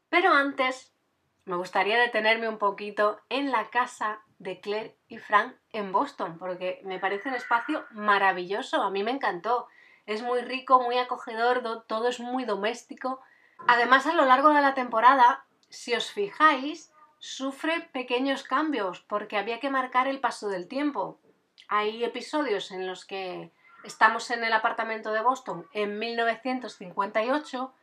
Pero 0.08 0.32
antes 0.32 0.96
me 1.44 1.58
gustaría 1.58 2.00
detenerme 2.00 2.48
un 2.48 2.58
poquito 2.58 3.20
en 3.28 3.52
la 3.52 3.70
casa 3.72 4.22
de 4.40 4.62
Claire 4.62 4.96
y 5.10 5.18
Frank 5.18 5.54
en 5.74 5.92
Boston, 5.92 6.38
porque 6.38 6.80
me 6.86 6.98
parece 6.98 7.28
un 7.28 7.36
espacio 7.36 7.86
maravilloso, 7.92 8.82
a 8.82 8.90
mí 8.90 9.04
me 9.04 9.12
encantó. 9.12 9.68
Es 10.06 10.22
muy 10.22 10.40
rico, 10.40 10.82
muy 10.82 10.98
acogedor, 10.98 11.84
todo 11.86 12.08
es 12.08 12.22
muy 12.22 12.46
doméstico. 12.46 13.20
Además, 13.68 14.08
a 14.08 14.14
lo 14.14 14.24
largo 14.24 14.54
de 14.54 14.62
la 14.62 14.76
temporada, 14.76 15.44
si 15.68 15.94
os 15.94 16.10
fijáis, 16.10 16.94
sufre 17.20 17.82
pequeños 17.92 18.44
cambios 18.44 19.02
porque 19.02 19.36
había 19.36 19.60
que 19.60 19.70
marcar 19.70 20.08
el 20.08 20.22
paso 20.22 20.48
del 20.48 20.70
tiempo. 20.70 21.20
Hay 21.68 22.04
episodios 22.04 22.72
en 22.72 22.88
los 22.88 23.06
que 23.06 23.52
estamos 23.84 24.30
en 24.32 24.44
el 24.44 24.54
apartamento 24.54 25.12
de 25.12 25.22
Boston 25.22 25.68
en 25.74 26.00
1958 26.00 27.74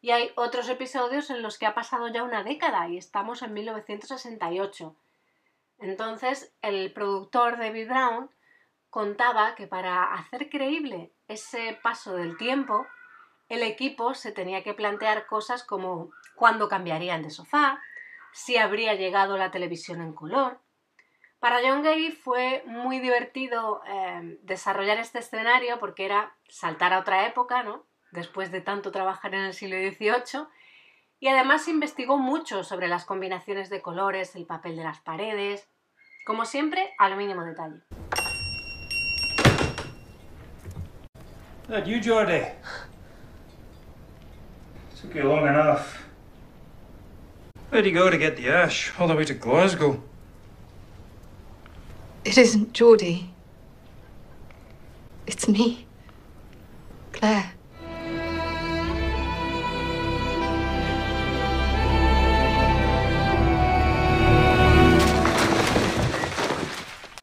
y 0.00 0.10
hay 0.10 0.32
otros 0.36 0.68
episodios 0.68 1.30
en 1.30 1.42
los 1.42 1.58
que 1.58 1.66
ha 1.66 1.74
pasado 1.74 2.08
ya 2.08 2.22
una 2.22 2.42
década 2.42 2.88
y 2.88 2.96
estamos 2.96 3.42
en 3.42 3.52
1968. 3.52 4.96
Entonces, 5.78 6.52
el 6.62 6.92
productor 6.92 7.58
David 7.58 7.88
Brown 7.88 8.30
contaba 8.90 9.54
que 9.54 9.66
para 9.66 10.14
hacer 10.14 10.50
creíble 10.50 11.12
ese 11.28 11.78
paso 11.82 12.14
del 12.14 12.36
tiempo, 12.36 12.86
el 13.48 13.62
equipo 13.62 14.14
se 14.14 14.32
tenía 14.32 14.62
que 14.62 14.74
plantear 14.74 15.26
cosas 15.26 15.64
como 15.64 16.10
cuándo 16.34 16.68
cambiarían 16.68 17.22
de 17.22 17.30
sofá, 17.30 17.80
si 18.32 18.56
habría 18.56 18.94
llegado 18.94 19.36
la 19.36 19.50
televisión 19.50 20.00
en 20.00 20.12
color. 20.12 20.60
Para 21.40 21.60
John 21.64 21.82
Gay 21.82 22.12
fue 22.12 22.62
muy 22.66 23.00
divertido 23.00 23.80
eh, 23.88 24.38
desarrollar 24.42 24.98
este 24.98 25.20
escenario 25.20 25.78
porque 25.78 26.04
era 26.04 26.36
saltar 26.50 26.92
a 26.92 26.98
otra 26.98 27.26
época, 27.26 27.62
¿no? 27.62 27.86
Después 28.12 28.52
de 28.52 28.60
tanto 28.60 28.92
trabajar 28.92 29.34
en 29.34 29.44
el 29.44 29.54
siglo 29.54 29.76
XVIII. 29.76 30.46
Y 31.18 31.28
además 31.28 31.66
investigó 31.66 32.18
mucho 32.18 32.62
sobre 32.62 32.88
las 32.88 33.06
combinaciones 33.06 33.70
de 33.70 33.80
colores, 33.80 34.36
el 34.36 34.44
papel 34.44 34.76
de 34.76 34.84
las 34.84 35.00
paredes, 35.00 35.66
como 36.26 36.44
siempre, 36.44 36.92
al 36.98 37.16
mínimo 37.16 37.42
detalle. 37.42 37.80
That 41.68 41.84
you, 41.84 42.00
to 48.10 48.18
get 48.18 48.36
the 48.36 48.50
ash? 48.50 48.90
All 48.98 49.08
the 49.08 49.14
way 49.14 49.24
to 49.24 49.34
Glasgow. 49.34 50.09
It 52.22 52.36
isn't 52.36 52.76
Geordie. 52.76 53.30
It's 55.26 55.48
me. 55.48 55.86
Claire. 57.12 57.54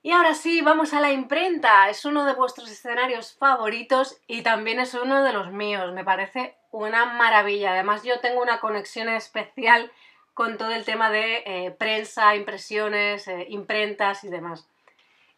Y 0.01 0.11
ahora 0.11 0.33
sí, 0.33 0.61
vamos 0.61 0.93
a 0.93 0.99
la 0.99 1.11
imprenta. 1.11 1.89
Es 1.89 2.03
uno 2.03 2.25
de 2.25 2.33
vuestros 2.33 2.71
escenarios 2.71 3.35
favoritos 3.35 4.19
y 4.25 4.41
también 4.41 4.79
es 4.79 4.95
uno 4.95 5.23
de 5.23 5.31
los 5.31 5.51
míos. 5.51 5.93
Me 5.93 6.03
parece 6.03 6.55
una 6.71 7.05
maravilla. 7.05 7.73
Además, 7.73 8.03
yo 8.03 8.19
tengo 8.19 8.41
una 8.41 8.59
conexión 8.59 9.09
especial 9.09 9.91
con 10.33 10.57
todo 10.57 10.71
el 10.71 10.85
tema 10.85 11.11
de 11.11 11.43
eh, 11.45 11.71
prensa, 11.71 12.35
impresiones, 12.35 13.27
eh, 13.27 13.45
imprentas 13.49 14.23
y 14.23 14.29
demás. 14.29 14.67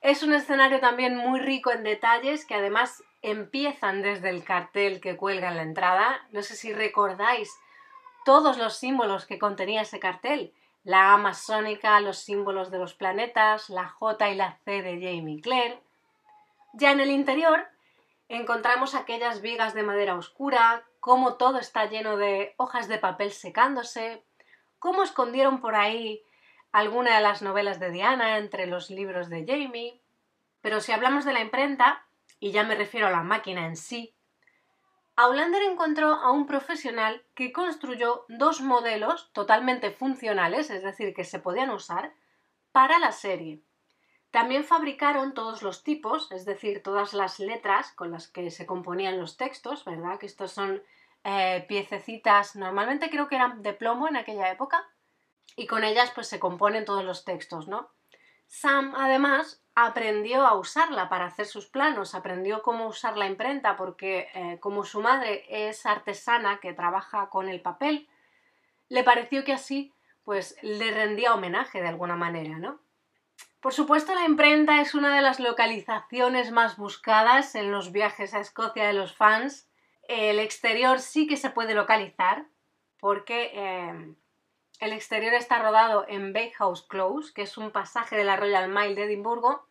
Es 0.02 0.24
un 0.24 0.34
escenario 0.34 0.80
también 0.80 1.18
muy 1.18 1.42
rico 1.42 1.72
en 1.72 1.84
detalles 1.84 2.46
que 2.46 2.56
además 2.56 3.04
empiezan 3.22 4.02
desde 4.02 4.30
el 4.30 4.46
cartel 4.46 5.02
que 5.02 5.18
cuelga 5.18 5.50
en 5.50 5.58
la 5.58 5.64
entrada. 5.64 6.26
No 6.32 6.42
sé 6.42 6.56
si 6.56 6.74
recordáis 6.74 7.52
todos 8.24 8.58
los 8.58 8.78
símbolos 8.78 9.26
que 9.26 9.40
contenía 9.40 9.82
ese 9.82 10.00
cartel. 10.00 10.54
La 10.86 11.14
A 11.14 11.18
masónica, 11.18 12.00
los 12.00 12.20
símbolos 12.20 12.72
de 12.72 12.80
los 12.80 12.94
planetas, 12.94 13.70
la 13.70 13.90
J 13.90 14.30
y 14.30 14.36
la 14.36 14.58
C 14.64 14.82
de 14.82 14.94
Jamie 14.94 15.42
Clare. 15.42 15.82
Ya 16.74 16.92
en 16.92 17.02
el 17.02 17.12
interior 17.12 17.68
encontramos 18.30 18.96
aquellas 18.96 19.42
vigas 19.42 19.74
de 19.74 19.84
madera 19.84 20.16
oscura, 20.16 20.86
cómo 21.02 21.34
todo 21.34 21.60
está 21.60 21.86
lleno 21.88 22.16
de 22.16 22.54
hojas 22.56 22.88
de 22.88 23.00
papel 23.00 23.32
secándose, 23.34 24.24
cómo 24.78 25.04
escondieron 25.04 25.60
por 25.60 25.76
ahí 25.76 26.24
alguna 26.72 27.16
de 27.16 27.22
las 27.22 27.42
novelas 27.42 27.80
de 27.80 27.92
Diana 27.92 28.38
entre 28.38 28.68
los 28.68 28.90
libros 28.90 29.30
de 29.30 29.46
Jamie. 29.46 30.02
Pero 30.62 30.82
si 30.82 30.92
hablamos 30.92 31.26
de 31.26 31.34
la 31.34 31.42
imprenta, 31.42 32.06
y 32.40 32.52
ya 32.52 32.64
me 32.64 32.76
refiero 32.76 33.08
a 33.08 33.12
la 33.12 33.24
máquina 33.24 33.66
en 33.66 33.76
sí, 33.76 34.14
Aulander 35.16 35.64
encontró 35.64 36.14
a 36.14 36.32
un 36.32 36.46
profesional 36.46 37.26
que 37.36 37.52
construyó 37.52 38.24
dos 38.30 38.62
modelos 38.62 39.34
totalmente 39.34 39.92
funcionales, 39.92 40.70
es 40.70 40.82
decir, 40.82 41.14
que 41.14 41.26
se 41.26 41.40
podían 41.40 41.72
usar, 41.72 42.14
para 42.72 43.00
la 43.00 43.12
serie. 43.12 43.62
También 44.32 44.64
fabricaron 44.64 45.34
todos 45.34 45.62
los 45.62 45.84
tipos, 45.84 46.32
es 46.32 46.46
decir, 46.46 46.82
todas 46.84 47.14
las 47.14 47.40
letras 47.40 47.92
con 47.92 48.12
las 48.12 48.30
que 48.30 48.50
se 48.50 48.66
componían 48.66 49.20
los 49.20 49.36
textos, 49.36 49.84
¿verdad? 49.84 50.20
Que 50.20 50.28
estos 50.28 50.54
son 50.54 50.82
eh, 51.26 51.66
piececitas, 51.68 52.56
normalmente 52.56 53.10
creo 53.10 53.28
que 53.28 53.36
eran 53.36 53.62
de 53.62 53.74
plomo 53.74 54.08
en 54.08 54.16
aquella 54.16 54.50
época, 54.50 54.88
y 55.56 55.68
con 55.68 55.84
ellas 55.84 56.12
pues 56.14 56.28
se 56.28 56.40
componen 56.40 56.86
todos 56.86 57.04
los 57.04 57.26
textos, 57.26 57.68
¿no? 57.68 57.90
Sam 58.48 58.96
además 58.98 59.64
aprendió 59.76 60.46
a 60.46 60.56
usarla 60.56 61.08
para 61.08 61.26
hacer 61.26 61.46
sus 61.46 61.68
planos, 61.68 62.16
aprendió 62.16 62.62
cómo 62.62 62.88
usar 62.88 63.16
la 63.18 63.28
imprenta 63.28 63.76
porque 63.76 64.28
eh, 64.34 64.58
como 64.60 64.84
su 64.84 65.02
madre 65.02 65.46
es 65.50 65.86
artesana 65.86 66.60
que 66.60 66.74
trabaja 66.74 67.30
con 67.30 67.48
el 67.48 67.62
papel, 67.62 68.10
le 68.90 69.04
pareció 69.04 69.44
que 69.44 69.54
así 69.54 69.94
pues 70.24 70.58
le 70.62 70.92
rendía 70.92 71.34
homenaje 71.34 71.82
de 71.82 71.88
alguna 71.88 72.16
manera, 72.16 72.58
¿no? 72.58 72.80
Por 73.62 73.74
supuesto, 73.74 74.16
la 74.16 74.26
imprenta 74.26 74.80
es 74.80 74.96
una 74.96 75.16
de 75.16 75.22
las 75.22 75.40
localizaciones 75.40 76.52
más 76.52 76.78
buscadas 76.78 77.56
en 77.56 77.72
los 77.72 77.92
viajes 77.92 78.34
a 78.34 78.40
Escocia 78.40 78.88
de 78.88 78.94
los 78.94 79.16
fans. 79.16 79.70
El 80.08 80.40
exterior 80.40 81.00
sí 81.00 81.28
que 81.28 81.36
se 81.36 81.50
puede 81.50 81.74
localizar 81.74 82.46
porque 83.00 83.52
eh, 83.54 84.16
el 84.80 84.94
exterior 84.94 85.34
está 85.34 85.60
rodado 85.60 86.06
en 86.08 86.34
Bakehouse 86.34 86.84
Close, 86.88 87.34
que 87.34 87.44
es 87.44 87.58
un 87.58 87.72
pasaje 87.72 88.16
de 88.16 88.24
la 88.24 88.38
Royal 88.38 88.70
Mile 88.70 88.96
de 88.96 89.04
Edimburgo, 89.04 89.68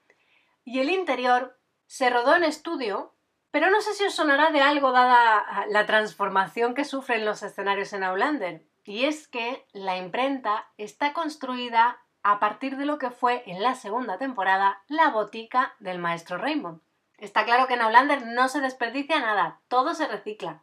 y 0.64 0.80
el 0.80 0.90
interior 0.90 1.58
se 1.86 2.10
rodó 2.10 2.36
en 2.36 2.44
estudio, 2.44 3.14
pero 3.50 3.70
no 3.70 3.80
sé 3.80 3.94
si 3.94 4.04
os 4.04 4.14
sonará 4.14 4.50
de 4.50 4.60
algo 4.60 4.92
dada 4.92 5.66
la 5.68 5.86
transformación 5.86 6.74
que 6.74 6.84
sufren 6.84 7.24
los 7.24 7.42
escenarios 7.42 7.92
en 7.94 8.04
Outlander, 8.04 8.62
y 8.84 9.04
es 9.04 9.28
que 9.28 9.66
la 9.72 9.96
imprenta 9.96 10.68
está 10.76 11.12
construida 11.14 11.98
a 12.22 12.38
partir 12.38 12.76
de 12.76 12.84
lo 12.84 12.98
que 12.98 13.10
fue 13.10 13.42
en 13.46 13.62
la 13.62 13.74
segunda 13.74 14.18
temporada 14.18 14.82
la 14.88 15.08
botica 15.08 15.74
del 15.78 15.98
maestro 15.98 16.36
Rainbow. 16.36 16.80
Está 17.16 17.44
claro 17.44 17.66
que 17.66 17.74
en 17.74 17.80
Outlander 17.80 18.26
no 18.26 18.48
se 18.48 18.60
desperdicia 18.60 19.18
nada, 19.20 19.60
todo 19.68 19.94
se 19.94 20.06
recicla. 20.06 20.62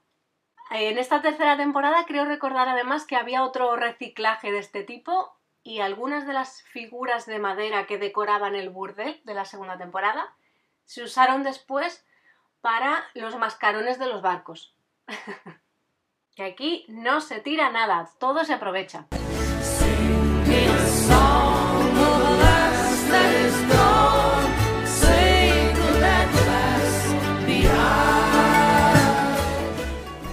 En 0.71 0.97
esta 0.97 1.21
tercera 1.21 1.57
temporada 1.57 2.05
creo 2.05 2.25
recordar 2.25 2.67
además 2.67 3.05
que 3.05 3.15
había 3.15 3.43
otro 3.43 3.75
reciclaje 3.75 4.51
de 4.51 4.59
este 4.59 4.83
tipo 4.83 5.37
y 5.63 5.79
algunas 5.79 6.25
de 6.27 6.33
las 6.33 6.63
figuras 6.63 7.25
de 7.25 7.39
madera 7.39 7.85
que 7.85 7.97
decoraban 7.97 8.55
el 8.55 8.69
burdel 8.69 9.21
de 9.23 9.33
la 9.33 9.45
segunda 9.45 9.77
temporada 9.77 10.35
se 10.85 11.03
usaron 11.03 11.43
después 11.43 12.05
para 12.61 13.03
los 13.13 13.35
mascarones 13.37 13.99
de 13.99 14.07
los 14.07 14.21
barcos. 14.21 14.75
que 16.35 16.43
aquí 16.43 16.85
no 16.87 17.21
se 17.21 17.39
tira 17.39 17.69
nada, 17.69 18.09
todo 18.19 18.43
se 18.43 18.53
aprovecha. 18.53 19.07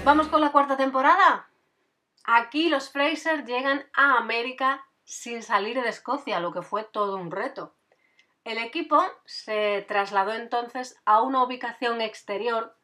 Vamos 0.04 0.26
con 0.26 0.40
la 0.40 0.50
cuarta 0.50 0.76
temporada. 0.76 1.48
Aquí 2.24 2.68
los 2.68 2.90
Fraser 2.90 3.44
llegan 3.44 3.88
a 3.94 4.16
América 4.16 4.84
sin 5.04 5.44
salir 5.44 5.80
de 5.80 5.88
Escocia, 5.88 6.40
lo 6.40 6.52
que 6.52 6.62
fue 6.62 6.82
todo 6.82 7.16
un 7.16 7.30
reto. 7.30 7.76
El 8.42 8.58
equipo 8.58 9.00
se 9.26 9.84
trasladó 9.86 10.34
entonces 10.34 11.00
a 11.04 11.22
una 11.22 11.44
ubicación 11.44 12.00
exterior 12.00 12.76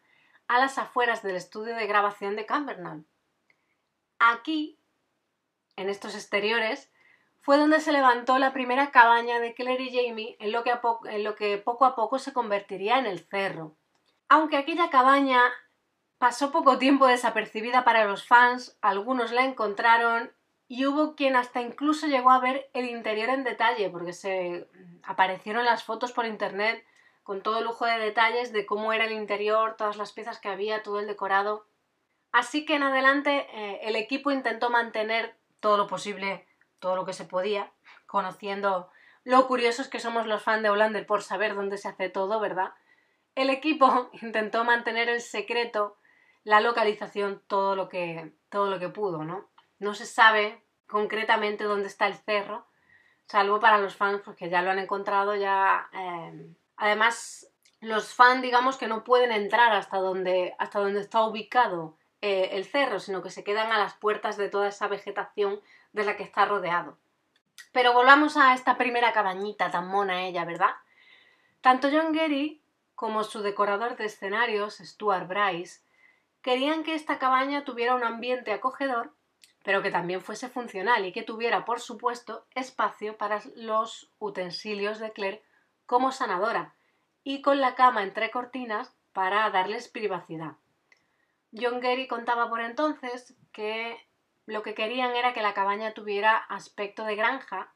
a 0.46 0.60
las 0.60 0.78
afueras 0.78 1.24
del 1.24 1.34
estudio 1.34 1.74
de 1.74 1.88
grabación 1.88 2.36
de 2.36 2.46
Cambernall. 2.46 3.04
Aquí, 4.20 4.78
en 5.74 5.88
estos 5.88 6.14
exteriores, 6.14 6.92
fue 7.40 7.58
donde 7.58 7.80
se 7.80 7.90
levantó 7.90 8.38
la 8.38 8.52
primera 8.52 8.92
cabaña 8.92 9.40
de 9.40 9.54
Claire 9.54 9.82
y 9.82 9.90
Jamie 9.90 10.36
en 10.38 10.54
en 10.54 11.24
lo 11.24 11.34
que 11.34 11.58
poco 11.58 11.84
a 11.84 11.96
poco 11.96 12.20
se 12.20 12.32
convertiría 12.32 12.96
en 13.00 13.06
el 13.06 13.26
cerro. 13.26 13.74
Aunque 14.28 14.56
aquella 14.56 14.88
cabaña 14.88 15.42
Pasó 16.18 16.50
poco 16.50 16.78
tiempo 16.78 17.06
desapercibida 17.06 17.84
para 17.84 18.04
los 18.04 18.26
fans, 18.26 18.76
algunos 18.80 19.30
la 19.30 19.44
encontraron 19.44 20.32
y 20.66 20.84
hubo 20.84 21.14
quien 21.14 21.36
hasta 21.36 21.60
incluso 21.60 22.08
llegó 22.08 22.30
a 22.30 22.40
ver 22.40 22.68
el 22.74 22.86
interior 22.90 23.28
en 23.28 23.44
detalle, 23.44 23.88
porque 23.88 24.12
se 24.12 24.68
aparecieron 25.04 25.64
las 25.64 25.84
fotos 25.84 26.10
por 26.10 26.26
internet 26.26 26.84
con 27.22 27.42
todo 27.42 27.60
lujo 27.60 27.86
de 27.86 27.98
detalles 27.98 28.52
de 28.52 28.66
cómo 28.66 28.92
era 28.92 29.04
el 29.04 29.12
interior, 29.12 29.76
todas 29.76 29.96
las 29.96 30.12
piezas 30.12 30.40
que 30.40 30.48
había, 30.48 30.82
todo 30.82 30.98
el 30.98 31.06
decorado. 31.06 31.66
Así 32.32 32.64
que 32.64 32.74
en 32.74 32.82
adelante 32.82 33.46
eh, 33.52 33.80
el 33.82 33.94
equipo 33.94 34.32
intentó 34.32 34.70
mantener 34.70 35.36
todo 35.60 35.76
lo 35.76 35.86
posible, 35.86 36.46
todo 36.80 36.96
lo 36.96 37.04
que 37.04 37.12
se 37.12 37.26
podía, 37.26 37.70
conociendo 38.06 38.90
lo 39.24 39.46
curiosos 39.46 39.88
que 39.88 40.00
somos 40.00 40.26
los 40.26 40.42
fans 40.42 40.62
de 40.62 40.70
Hollander 40.70 41.06
por 41.06 41.22
saber 41.22 41.54
dónde 41.54 41.78
se 41.78 41.88
hace 41.88 42.08
todo, 42.08 42.40
¿verdad? 42.40 42.72
El 43.36 43.50
equipo 43.50 44.10
intentó 44.22 44.64
mantener 44.64 45.08
el 45.08 45.20
secreto 45.20 45.97
la 46.48 46.62
localización 46.62 47.42
todo 47.46 47.76
lo 47.76 47.90
que, 47.90 48.32
todo 48.48 48.70
lo 48.70 48.78
que 48.78 48.88
pudo, 48.88 49.22
¿no? 49.22 49.50
No 49.78 49.92
se 49.92 50.06
sabe 50.06 50.64
concretamente 50.86 51.64
dónde 51.64 51.88
está 51.88 52.06
el 52.06 52.14
cerro, 52.14 52.66
salvo 53.26 53.60
para 53.60 53.76
los 53.76 53.96
fans 53.96 54.22
porque 54.24 54.48
ya 54.48 54.62
lo 54.62 54.70
han 54.70 54.78
encontrado, 54.78 55.34
ya 55.34 55.90
eh, 55.92 56.54
Además, 56.78 57.50
los 57.80 58.14
fans, 58.14 58.40
digamos 58.40 58.78
que 58.78 58.86
no 58.86 59.04
pueden 59.04 59.30
entrar 59.30 59.72
hasta 59.72 59.98
donde, 59.98 60.54
hasta 60.58 60.78
donde 60.78 61.00
está 61.00 61.22
ubicado 61.24 61.98
eh, 62.22 62.50
el 62.52 62.64
cerro, 62.64 62.98
sino 62.98 63.20
que 63.20 63.30
se 63.30 63.44
quedan 63.44 63.70
a 63.70 63.78
las 63.78 63.92
puertas 63.94 64.38
de 64.38 64.48
toda 64.48 64.68
esa 64.68 64.88
vegetación 64.88 65.60
de 65.92 66.04
la 66.04 66.16
que 66.16 66.22
está 66.22 66.46
rodeado. 66.46 66.96
Pero 67.72 67.92
volvamos 67.92 68.38
a 68.38 68.54
esta 68.54 68.78
primera 68.78 69.12
cabañita 69.12 69.70
tan 69.70 69.88
mona 69.88 70.24
ella, 70.24 70.44
¿verdad? 70.44 70.76
Tanto 71.60 71.88
John 71.92 72.12
Gary 72.12 72.62
como 72.94 73.24
su 73.24 73.42
decorador 73.42 73.96
de 73.96 74.06
escenarios, 74.06 74.78
Stuart 74.78 75.26
Bryce, 75.26 75.80
querían 76.42 76.84
que 76.84 76.94
esta 76.94 77.18
cabaña 77.18 77.64
tuviera 77.64 77.94
un 77.94 78.04
ambiente 78.04 78.52
acogedor, 78.52 79.14
pero 79.64 79.82
que 79.82 79.90
también 79.90 80.20
fuese 80.20 80.48
funcional 80.48 81.04
y 81.04 81.12
que 81.12 81.22
tuviera, 81.22 81.64
por 81.64 81.80
supuesto, 81.80 82.46
espacio 82.54 83.16
para 83.16 83.40
los 83.56 84.10
utensilios 84.18 84.98
de 84.98 85.12
Claire 85.12 85.42
como 85.86 86.12
sanadora 86.12 86.74
y 87.24 87.42
con 87.42 87.60
la 87.60 87.74
cama 87.74 88.02
entre 88.02 88.30
cortinas 88.30 88.96
para 89.12 89.50
darles 89.50 89.88
privacidad. 89.88 90.56
John 91.52 91.80
Gary 91.80 92.06
contaba 92.06 92.48
por 92.48 92.60
entonces 92.60 93.34
que 93.52 93.96
lo 94.46 94.62
que 94.62 94.74
querían 94.74 95.16
era 95.16 95.32
que 95.32 95.42
la 95.42 95.54
cabaña 95.54 95.92
tuviera 95.92 96.36
aspecto 96.36 97.04
de 97.04 97.16
granja 97.16 97.74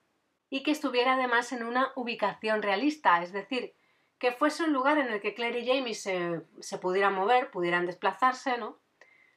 y 0.48 0.62
que 0.62 0.70
estuviera 0.70 1.14
además 1.14 1.52
en 1.52 1.64
una 1.64 1.92
ubicación 1.96 2.62
realista, 2.62 3.22
es 3.22 3.32
decir, 3.32 3.74
que 4.22 4.30
fuese 4.30 4.62
un 4.62 4.72
lugar 4.72 4.98
en 4.98 5.08
el 5.08 5.20
que 5.20 5.34
Claire 5.34 5.58
y 5.58 5.66
Jamie 5.66 5.96
se, 5.96 6.42
se 6.60 6.78
pudieran 6.78 7.12
mover, 7.12 7.50
pudieran 7.50 7.86
desplazarse, 7.86 8.56
¿no? 8.56 8.78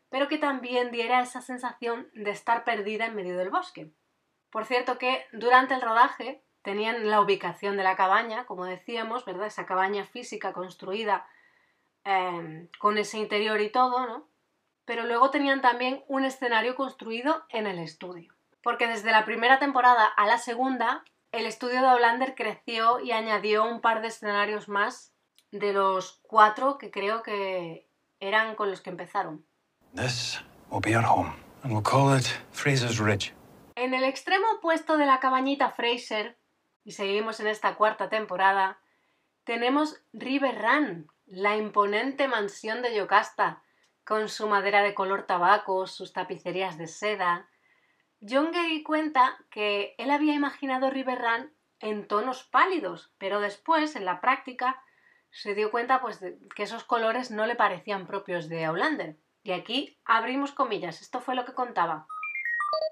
Pero 0.10 0.28
que 0.28 0.38
también 0.38 0.92
diera 0.92 1.22
esa 1.22 1.42
sensación 1.42 2.08
de 2.14 2.30
estar 2.30 2.64
perdida 2.64 3.08
en 3.08 3.16
medio 3.16 3.36
del 3.36 3.50
bosque. 3.50 3.92
Por 4.52 4.64
cierto 4.66 5.00
que 5.00 5.26
durante 5.34 5.74
el 5.74 5.82
rodaje 5.82 6.44
tenían 6.62 7.10
la 7.10 7.20
ubicación 7.20 7.78
de 7.78 7.84
la 7.84 7.96
cabaña, 7.96 8.46
como 8.46 8.66
decíamos, 8.66 9.26
¿verdad? 9.26 9.48
Esa 9.48 9.66
cabaña 9.66 10.06
física 10.06 10.54
construida 10.54 11.28
eh, 12.04 12.70
con 12.78 13.00
ese 13.00 13.18
interior 13.18 13.60
y 13.62 13.72
todo, 13.72 14.06
¿no? 14.06 14.30
Pero 14.86 15.06
luego 15.06 15.32
tenían 15.32 15.62
también 15.62 16.04
un 16.08 16.26
escenario 16.26 16.76
construido 16.76 17.44
en 17.50 17.66
el 17.66 17.80
estudio. 17.80 18.36
Porque 18.62 18.86
desde 18.86 19.10
la 19.10 19.26
primera 19.26 19.58
temporada 19.58 20.06
a 20.06 20.28
la 20.28 20.38
segunda 20.38 21.04
el 21.32 21.46
estudio 21.46 21.82
de 21.82 21.88
Outlander 21.88 22.36
creció 22.36 23.00
y 23.00 23.12
añadió 23.12 23.66
un 23.66 23.82
par 23.82 24.02
de 24.02 24.08
escenarios 24.08 24.70
más 24.70 25.14
de 25.52 25.74
los 25.74 26.20
cuatro 26.24 26.78
que 26.78 26.92
creo 26.92 27.24
que 27.24 27.90
eran 28.20 28.56
con 28.56 28.70
los 28.70 28.82
que 28.82 28.90
empezaron. 28.90 29.46
This 29.96 30.42
will 30.70 30.82
be 30.82 30.96
our 30.96 31.06
home, 31.06 31.34
and 31.64 31.72
we'll 31.72 31.84
call 31.84 32.18
it 32.18 32.26
Fraser's 32.52 33.00
Ridge. 33.00 33.34
En 33.76 33.94
el 33.94 34.04
extremo 34.04 34.46
opuesto 34.58 34.98
de 34.98 35.06
la 35.06 35.20
cabañita 35.20 35.72
Fraser, 35.72 36.38
y 36.84 36.92
seguimos 36.92 37.40
en 37.40 37.48
esta 37.48 37.76
cuarta 37.76 38.10
temporada, 38.10 38.80
tenemos 39.44 40.02
River 40.14 40.62
Run, 40.62 41.08
la 41.26 41.58
imponente 41.58 42.28
mansión 42.28 42.82
de 42.82 42.96
Yocasta, 42.96 43.64
con 44.04 44.30
su 44.30 44.48
madera 44.48 44.84
de 44.84 44.94
color 44.94 45.24
tabaco, 45.24 45.88
sus 45.88 46.14
tapicerías 46.14 46.78
de 46.78 46.88
seda, 46.88 47.50
John 48.28 48.52
Gay 48.52 48.82
cuenta 48.84 49.38
que 49.52 49.96
él 49.98 50.10
había 50.10 50.34
imaginado 50.34 50.90
River 50.90 51.20
Run 51.20 51.54
en 51.80 52.08
tonos 52.08 52.44
pálidos, 52.44 53.14
pero 53.18 53.40
después, 53.40 53.96
en 53.96 54.06
la 54.06 54.22
práctica, 54.22 54.82
se 55.30 55.54
dio 55.54 55.70
cuenta 55.70 56.02
pues, 56.02 56.20
que 56.56 56.64
esos 56.64 56.84
colores 56.84 57.30
no 57.30 57.46
le 57.46 57.56
parecían 57.56 58.08
propios 58.08 58.48
de 58.50 58.66
Outlander. 58.66 59.18
Y 59.44 59.52
aquí 59.52 60.00
abrimos 60.06 60.54
comillas, 60.54 61.02
esto 61.02 61.20
fue 61.20 61.36
lo 61.36 61.46
que 61.46 61.54
contaba. 61.54 62.08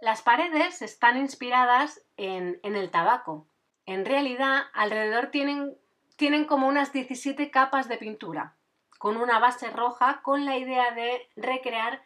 Las 0.01 0.21
paredes 0.21 0.81
están 0.81 1.17
inspiradas 1.17 2.05
en, 2.17 2.59
el 2.63 2.91
tabaco. 2.91 3.47
En 3.85 4.05
realidad, 4.05 4.65
alrededor 4.73 5.27
tienen, 5.27 5.77
tienen 6.15 6.45
como 6.45 6.67
unas 6.67 6.93
17 6.93 7.49
capas 7.49 7.87
de 7.87 7.97
pintura, 7.97 8.55
con 8.99 9.17
una 9.17 9.39
base 9.39 9.69
roja 9.69 10.21
con 10.21 10.45
la 10.45 10.57
idea 10.57 10.91
de 10.91 11.29
recrear 11.35 12.03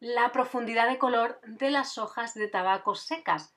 la 0.00 0.32
profundidad 0.32 0.88
de 0.88 0.98
color 0.98 1.40
de 1.42 1.70
las 1.70 1.98
hojas 1.98 2.34
de 2.34 2.48
tabaco 2.48 2.94
secas, 2.94 3.54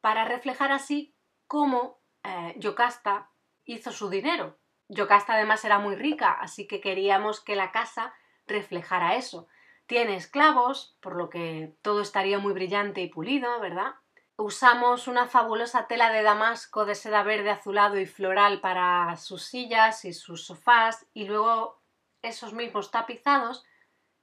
para 0.00 0.24
reflejar 0.24 0.72
así 0.72 1.14
cómo 1.46 1.98
eh, 2.22 2.54
Yocasta 2.58 3.30
hizo 3.64 3.92
su 3.92 4.08
dinero. 4.08 4.58
Yocasta 4.88 5.34
además 5.34 5.64
era 5.64 5.78
muy 5.78 5.96
rica, 5.96 6.32
así 6.32 6.66
que 6.66 6.80
queríamos 6.80 7.40
que 7.40 7.56
la 7.56 7.72
casa 7.72 8.14
reflejara 8.46 9.16
eso. 9.16 9.48
Tiene 9.86 10.16
esclavos, 10.16 10.96
por 11.00 11.16
lo 11.16 11.28
que 11.28 11.76
todo 11.82 12.00
estaría 12.00 12.38
muy 12.38 12.52
brillante 12.52 13.00
y 13.00 13.08
pulido, 13.08 13.60
¿verdad? 13.60 13.94
Usamos 14.36 15.08
una 15.08 15.26
fabulosa 15.26 15.86
tela 15.86 16.10
de 16.10 16.22
damasco 16.22 16.84
de 16.84 16.94
seda 16.94 17.22
verde 17.22 17.50
azulado 17.50 17.98
y 17.98 18.06
floral 18.06 18.60
para 18.60 19.16
sus 19.16 19.44
sillas 19.44 20.04
y 20.04 20.12
sus 20.12 20.44
sofás 20.44 21.06
y 21.14 21.26
luego 21.26 21.80
esos 22.22 22.52
mismos 22.52 22.90
tapizados 22.90 23.64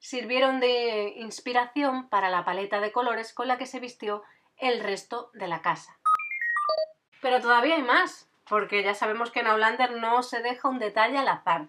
sirvieron 0.04 0.60
de 0.60 1.14
inspiración 1.16 2.10
para 2.10 2.30
la 2.30 2.44
paleta 2.44 2.82
de 2.82 2.92
colores 2.92 3.32
con 3.32 3.48
la 3.48 3.58
que 3.58 3.66
se 3.66 3.80
vistió 3.80 4.22
el 4.58 4.82
resto 4.82 5.32
de 5.34 5.48
la 5.48 5.62
casa. 5.62 5.98
Pero 7.22 7.40
todavía 7.40 7.76
hay 7.76 7.84
más, 7.84 8.28
porque 8.50 8.84
ya 8.84 8.96
sabemos 8.96 9.32
que 9.32 9.40
en 9.40 9.48
Outlander 9.48 9.92
no 9.94 10.22
se 10.22 10.42
deja 10.42 10.68
un 10.68 10.78
detalle 10.78 11.18
al 11.18 11.30
azar. 11.30 11.68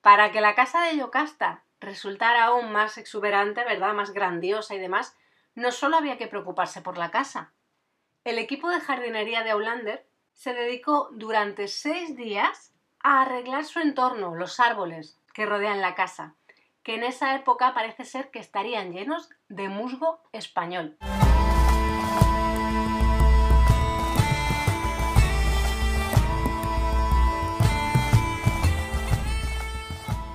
Para 0.00 0.30
que 0.30 0.40
la 0.40 0.54
casa 0.54 0.84
de 0.84 0.96
Yocasta 0.96 1.64
resultara 1.80 2.44
aún 2.44 2.70
más 2.70 2.98
exuberante, 2.98 3.64
¿verdad? 3.64 3.94
Más 3.94 4.12
grandiosa 4.12 4.76
y 4.76 4.78
demás, 4.78 5.16
no 5.56 5.72
solo 5.72 5.96
había 5.96 6.18
que 6.18 6.28
preocuparse 6.28 6.82
por 6.82 6.98
la 6.98 7.10
casa. 7.10 7.50
El 8.22 8.38
equipo 8.38 8.70
de 8.70 8.80
jardinería 8.80 9.42
de 9.42 9.50
Outlander 9.50 10.06
se 10.34 10.54
dedicó 10.54 11.08
durante 11.10 11.66
seis 11.66 12.16
días 12.16 12.72
a 13.00 13.22
arreglar 13.22 13.64
su 13.64 13.80
entorno, 13.80 14.36
los 14.36 14.60
árboles 14.60 15.18
que 15.34 15.46
rodean 15.46 15.80
la 15.80 15.96
casa, 15.96 16.36
que 16.82 16.94
en 16.94 17.04
esa 17.04 17.34
época 17.34 17.74
parece 17.74 18.04
ser 18.04 18.30
que 18.30 18.38
estarían 18.38 18.92
llenos 18.92 19.30
de 19.48 19.68
musgo 19.68 20.22
español. 20.32 20.96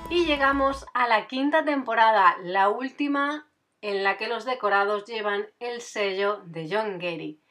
Y 0.09 0.25
llegamos 0.25 0.85
a 0.93 1.07
la 1.07 1.27
quinta 1.27 1.65
temporada, 1.65 2.37
la 2.41 2.69
última 2.69 3.51
en 3.81 4.03
la 4.03 4.17
que 4.17 4.27
los 4.27 4.45
decorados 4.45 5.05
llevan 5.05 5.47
el 5.59 5.81
sello 5.81 6.41
de 6.45 6.67
John 6.71 6.97
Gary. 6.97 7.41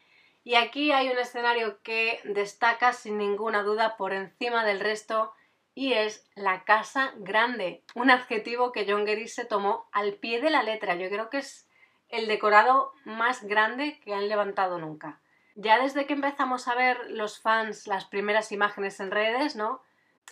Y 0.42 0.54
aquí 0.54 0.92
hay 0.92 1.08
un 1.08 1.18
escenario 1.18 1.82
que 1.82 2.20
destaca 2.24 2.92
sin 2.92 3.18
ninguna 3.18 3.62
duda 3.62 3.96
por 3.96 4.12
encima 4.12 4.64
del 4.64 4.80
resto 4.80 5.32
y 5.76 5.92
es 5.92 6.26
la 6.34 6.64
casa 6.64 7.12
grande, 7.16 7.82
un 7.94 8.10
adjetivo 8.10 8.72
que 8.72 8.86
John 8.88 9.04
Gary 9.04 9.28
se 9.28 9.44
tomó 9.44 9.86
al 9.92 10.14
pie 10.14 10.40
de 10.40 10.48
la 10.48 10.62
letra. 10.62 10.94
Yo 10.94 11.10
creo 11.10 11.28
que 11.28 11.36
es 11.36 11.68
el 12.08 12.28
decorado 12.28 12.94
más 13.04 13.44
grande 13.44 14.00
que 14.00 14.14
han 14.14 14.30
levantado 14.30 14.78
nunca. 14.78 15.20
Ya 15.54 15.78
desde 15.78 16.06
que 16.06 16.14
empezamos 16.14 16.66
a 16.66 16.74
ver 16.74 17.10
los 17.10 17.40
fans 17.42 17.86
las 17.86 18.06
primeras 18.06 18.52
imágenes 18.52 19.00
en 19.00 19.10
redes, 19.10 19.54
¿no? 19.54 19.82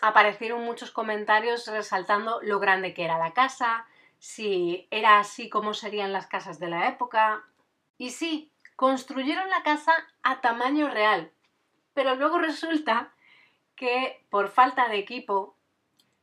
Aparecieron 0.01 0.65
muchos 0.65 0.91
comentarios 0.91 1.67
resaltando 1.67 2.41
lo 2.41 2.59
grande 2.59 2.95
que 2.95 3.05
era 3.05 3.19
la 3.19 3.35
casa, 3.35 3.87
si 4.19 4.89
era 4.91 5.19
así 5.19 5.51
como 5.51 5.75
serían 5.75 6.15
las 6.15 6.27
casas 6.27 6.59
de 6.59 6.69
la 6.69 6.89
época. 6.89 7.45
Y 7.99 8.13
sí, 8.13 8.51
construyeron 8.77 9.51
la 9.51 9.63
casa 9.63 9.93
a 10.23 10.41
tamaño 10.41 10.89
real, 10.89 11.31
pero 11.93 12.15
luego 12.15 12.39
resulta 12.39 13.14
que 13.77 14.25
por 14.31 14.49
falta 14.49 14.89
de 14.89 14.99
equipo 14.99 15.57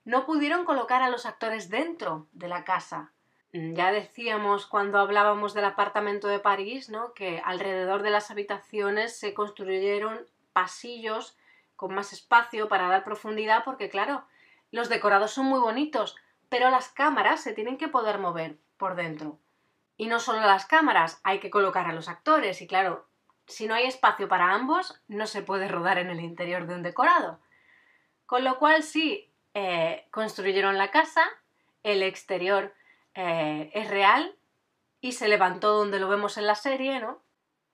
no 0.03 0.25
pudieron 0.25 0.65
colocar 0.65 1.01
a 1.01 1.09
los 1.09 1.25
actores 1.25 1.69
dentro 1.69 2.27
de 2.31 2.47
la 2.47 2.63
casa. 2.63 3.11
Mm, 3.53 3.73
ya 3.73 3.91
decíamos 3.91 4.65
cuando 4.65 4.99
hablábamos 4.99 5.53
del 5.53 5.65
apartamento 5.65 6.27
de 6.27 6.39
París, 6.39 6.89
¿no? 6.89 7.13
que 7.13 7.41
alrededor 7.43 8.01
de 8.01 8.09
las 8.09 8.31
habitaciones 8.31 9.17
se 9.19 9.33
construyeron 9.33 10.25
pasillos 10.53 11.37
con 11.75 11.93
más 11.93 12.13
espacio 12.13 12.67
para 12.67 12.87
dar 12.87 13.03
profundidad, 13.03 13.63
porque 13.63 13.89
claro, 13.89 14.25
los 14.71 14.87
decorados 14.87 15.31
son 15.31 15.47
muy 15.47 15.59
bonitos, 15.59 16.15
pero 16.49 16.69
las 16.69 16.89
cámaras 16.89 17.41
se 17.41 17.53
tienen 17.53 17.77
que 17.77 17.87
poder 17.87 18.19
mover 18.19 18.57
por 18.77 18.95
dentro. 18.95 19.39
Y 19.97 20.07
no 20.07 20.19
solo 20.19 20.41
las 20.41 20.65
cámaras, 20.65 21.19
hay 21.23 21.39
que 21.39 21.49
colocar 21.49 21.87
a 21.87 21.93
los 21.93 22.07
actores, 22.07 22.61
y 22.61 22.67
claro, 22.67 23.07
si 23.47 23.67
no 23.67 23.75
hay 23.75 23.85
espacio 23.85 24.27
para 24.27 24.53
ambos, 24.53 24.99
no 25.07 25.27
se 25.27 25.41
puede 25.41 25.67
rodar 25.67 25.97
en 25.97 26.09
el 26.09 26.19
interior 26.19 26.67
de 26.67 26.75
un 26.75 26.83
decorado. 26.83 27.39
Con 28.25 28.43
lo 28.43 28.57
cual 28.57 28.83
sí, 28.83 29.31
eh, 29.53 30.07
construyeron 30.11 30.77
la 30.77 30.91
casa, 30.91 31.23
el 31.83 32.03
exterior 32.03 32.73
eh, 33.15 33.71
es 33.73 33.89
real 33.89 34.35
y 35.01 35.13
se 35.13 35.27
levantó 35.27 35.73
donde 35.73 35.99
lo 35.99 36.07
vemos 36.07 36.37
en 36.37 36.47
la 36.47 36.55
serie, 36.55 36.99
¿no? 36.99 37.19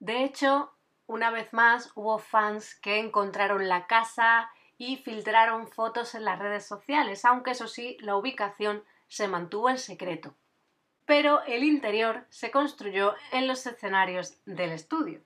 De 0.00 0.24
hecho, 0.24 0.72
una 1.06 1.30
vez 1.30 1.52
más 1.52 1.92
hubo 1.94 2.18
fans 2.18 2.74
que 2.74 2.98
encontraron 2.98 3.68
la 3.68 3.86
casa 3.86 4.50
y 4.76 4.96
filtraron 4.96 5.68
fotos 5.68 6.14
en 6.14 6.24
las 6.24 6.38
redes 6.38 6.66
sociales, 6.66 7.24
aunque 7.24 7.52
eso 7.52 7.66
sí, 7.66 7.96
la 8.00 8.16
ubicación 8.16 8.84
se 9.08 9.28
mantuvo 9.28 9.70
en 9.70 9.78
secreto. 9.78 10.34
Pero 11.04 11.42
el 11.44 11.64
interior 11.64 12.26
se 12.28 12.50
construyó 12.50 13.14
en 13.32 13.48
los 13.48 13.66
escenarios 13.66 14.38
del 14.44 14.72
estudio. 14.72 15.22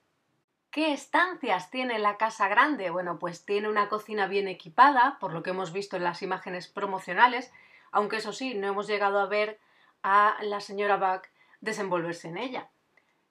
¿Qué 0.73 0.95
estancias 0.95 1.71
tiene 1.71 1.99
la 1.99 2.17
casa 2.17 2.49
grande? 2.49 2.89
Bueno, 2.89 3.19
pues 3.19 3.45
tiene 3.45 3.69
una 3.69 3.91
cocina 3.91 4.27
bien 4.27 4.49
equipada, 4.49 5.19
por 5.21 5.35
lo 5.35 5.43
que 5.43 5.51
hemos 5.51 5.71
visto 5.71 5.99
en 5.99 6.05
las 6.05 6.23
imágenes 6.23 6.67
promocionales, 6.67 7.53
aunque 7.91 8.17
eso 8.17 8.33
sí, 8.33 8.55
no 8.55 8.69
hemos 8.69 8.87
llegado 8.87 9.21
a 9.21 9.27
ver 9.27 9.61
a 10.03 10.39
la 10.41 10.61
señora 10.61 10.97
Buck 10.97 11.29
desenvolverse 11.61 12.29
en 12.29 12.39
ella. 12.39 12.71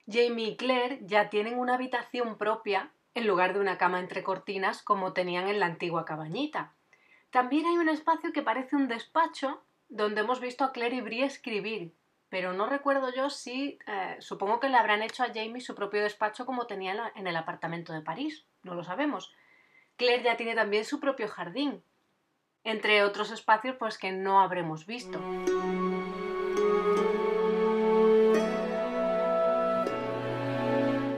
Jamie 0.06 0.50
y 0.50 0.56
Claire 0.56 1.00
ya 1.02 1.30
tienen 1.30 1.58
una 1.58 1.74
habitación 1.74 2.38
propia 2.38 2.92
en 3.12 3.26
lugar 3.26 3.54
de 3.54 3.58
una 3.58 3.76
cama 3.76 3.98
entre 3.98 4.22
cortinas 4.22 4.80
como 4.80 5.12
tenían 5.12 5.48
en 5.48 5.58
la 5.58 5.66
antigua 5.66 6.04
cabañita. 6.04 6.74
También 7.30 7.66
hay 7.66 7.76
un 7.76 7.88
espacio 7.88 8.32
que 8.32 8.42
parece 8.42 8.76
un 8.76 8.86
despacho 8.86 9.64
donde 9.88 10.20
hemos 10.20 10.38
visto 10.38 10.62
a 10.62 10.70
Claire 10.70 10.94
y 10.94 11.00
Brie 11.00 11.24
escribir, 11.24 11.92
pero 12.32 12.54
no 12.54 12.64
recuerdo 12.64 13.12
yo 13.14 13.28
si, 13.28 13.78
eh, 13.86 14.16
supongo 14.20 14.58
que 14.58 14.70
le 14.70 14.78
habrán 14.78 15.02
hecho 15.02 15.22
a 15.22 15.26
Jamie 15.26 15.60
su 15.60 15.74
propio 15.74 16.02
despacho 16.02 16.46
como 16.46 16.66
tenía 16.66 17.12
en, 17.14 17.26
el 17.26 17.36
apartamento 17.36 17.92
de 17.92 18.00
París, 18.00 18.46
no 18.62 18.74
lo 18.74 18.82
sabemos. 18.82 19.34
Claire 19.98 20.22
ya 20.22 20.38
tiene 20.38 20.54
también 20.54 20.86
su 20.86 20.98
propio 20.98 21.28
jardín, 21.28 21.84
entre 22.64 23.04
otros 23.04 23.32
espacios 23.32 23.76
pues 23.78 23.98
que 23.98 24.12
no 24.12 24.40
habremos 24.40 24.86
visto. 24.86 25.20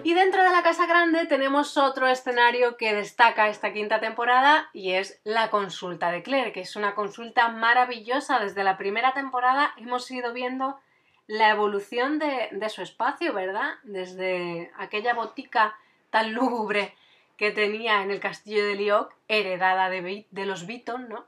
Y 0.02 0.14
dentro 0.14 0.42
de 0.42 0.50
la 0.50 0.64
casa 0.64 0.86
grande 0.86 1.26
tenemos 1.26 1.76
otro 1.76 2.08
escenario 2.08 2.76
que 2.76 2.92
destaca 2.92 3.48
esta 3.48 3.72
quinta 3.72 4.00
temporada 4.00 4.68
y 4.72 4.94
es 4.94 5.20
la 5.22 5.50
consulta 5.50 6.10
de 6.10 6.24
Claire, 6.24 6.50
que 6.50 6.62
es 6.62 6.74
una 6.74 6.96
consulta 6.96 7.50
maravillosa. 7.50 8.40
Desde 8.40 8.64
la 8.64 8.76
primera 8.76 9.14
temporada 9.14 9.72
hemos 9.76 10.10
ido 10.10 10.32
viendo 10.32 10.80
la 11.26 11.50
evolución 11.50 12.18
de, 12.18 12.48
de 12.52 12.68
su 12.68 12.82
espacio, 12.82 13.32
¿verdad? 13.32 13.74
Desde 13.82 14.70
aquella 14.76 15.14
botica 15.14 15.76
tan 16.10 16.34
lúgubre 16.34 16.94
que 17.36 17.50
tenía 17.50 18.02
en 18.02 18.10
el 18.10 18.20
castillo 18.20 18.64
de 18.64 18.76
Lioc, 18.76 19.12
heredada 19.28 19.90
de, 19.90 20.26
de 20.30 20.46
los 20.46 20.66
Beaton, 20.66 21.08
¿no? 21.08 21.24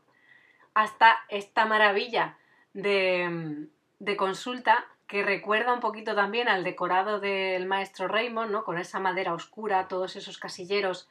Hasta 0.74 1.16
esta 1.28 1.64
maravilla 1.64 2.36
de, 2.74 3.66
de 3.98 4.16
consulta 4.16 4.86
que 5.06 5.22
recuerda 5.22 5.72
un 5.72 5.80
poquito 5.80 6.14
también 6.14 6.48
al 6.48 6.64
decorado 6.64 7.20
del 7.20 7.66
maestro 7.66 8.08
Raymond, 8.08 8.50
¿no? 8.50 8.64
Con 8.64 8.78
esa 8.78 9.00
madera 9.00 9.34
oscura, 9.34 9.88
todos 9.88 10.16
esos 10.16 10.38
casilleros, 10.38 11.08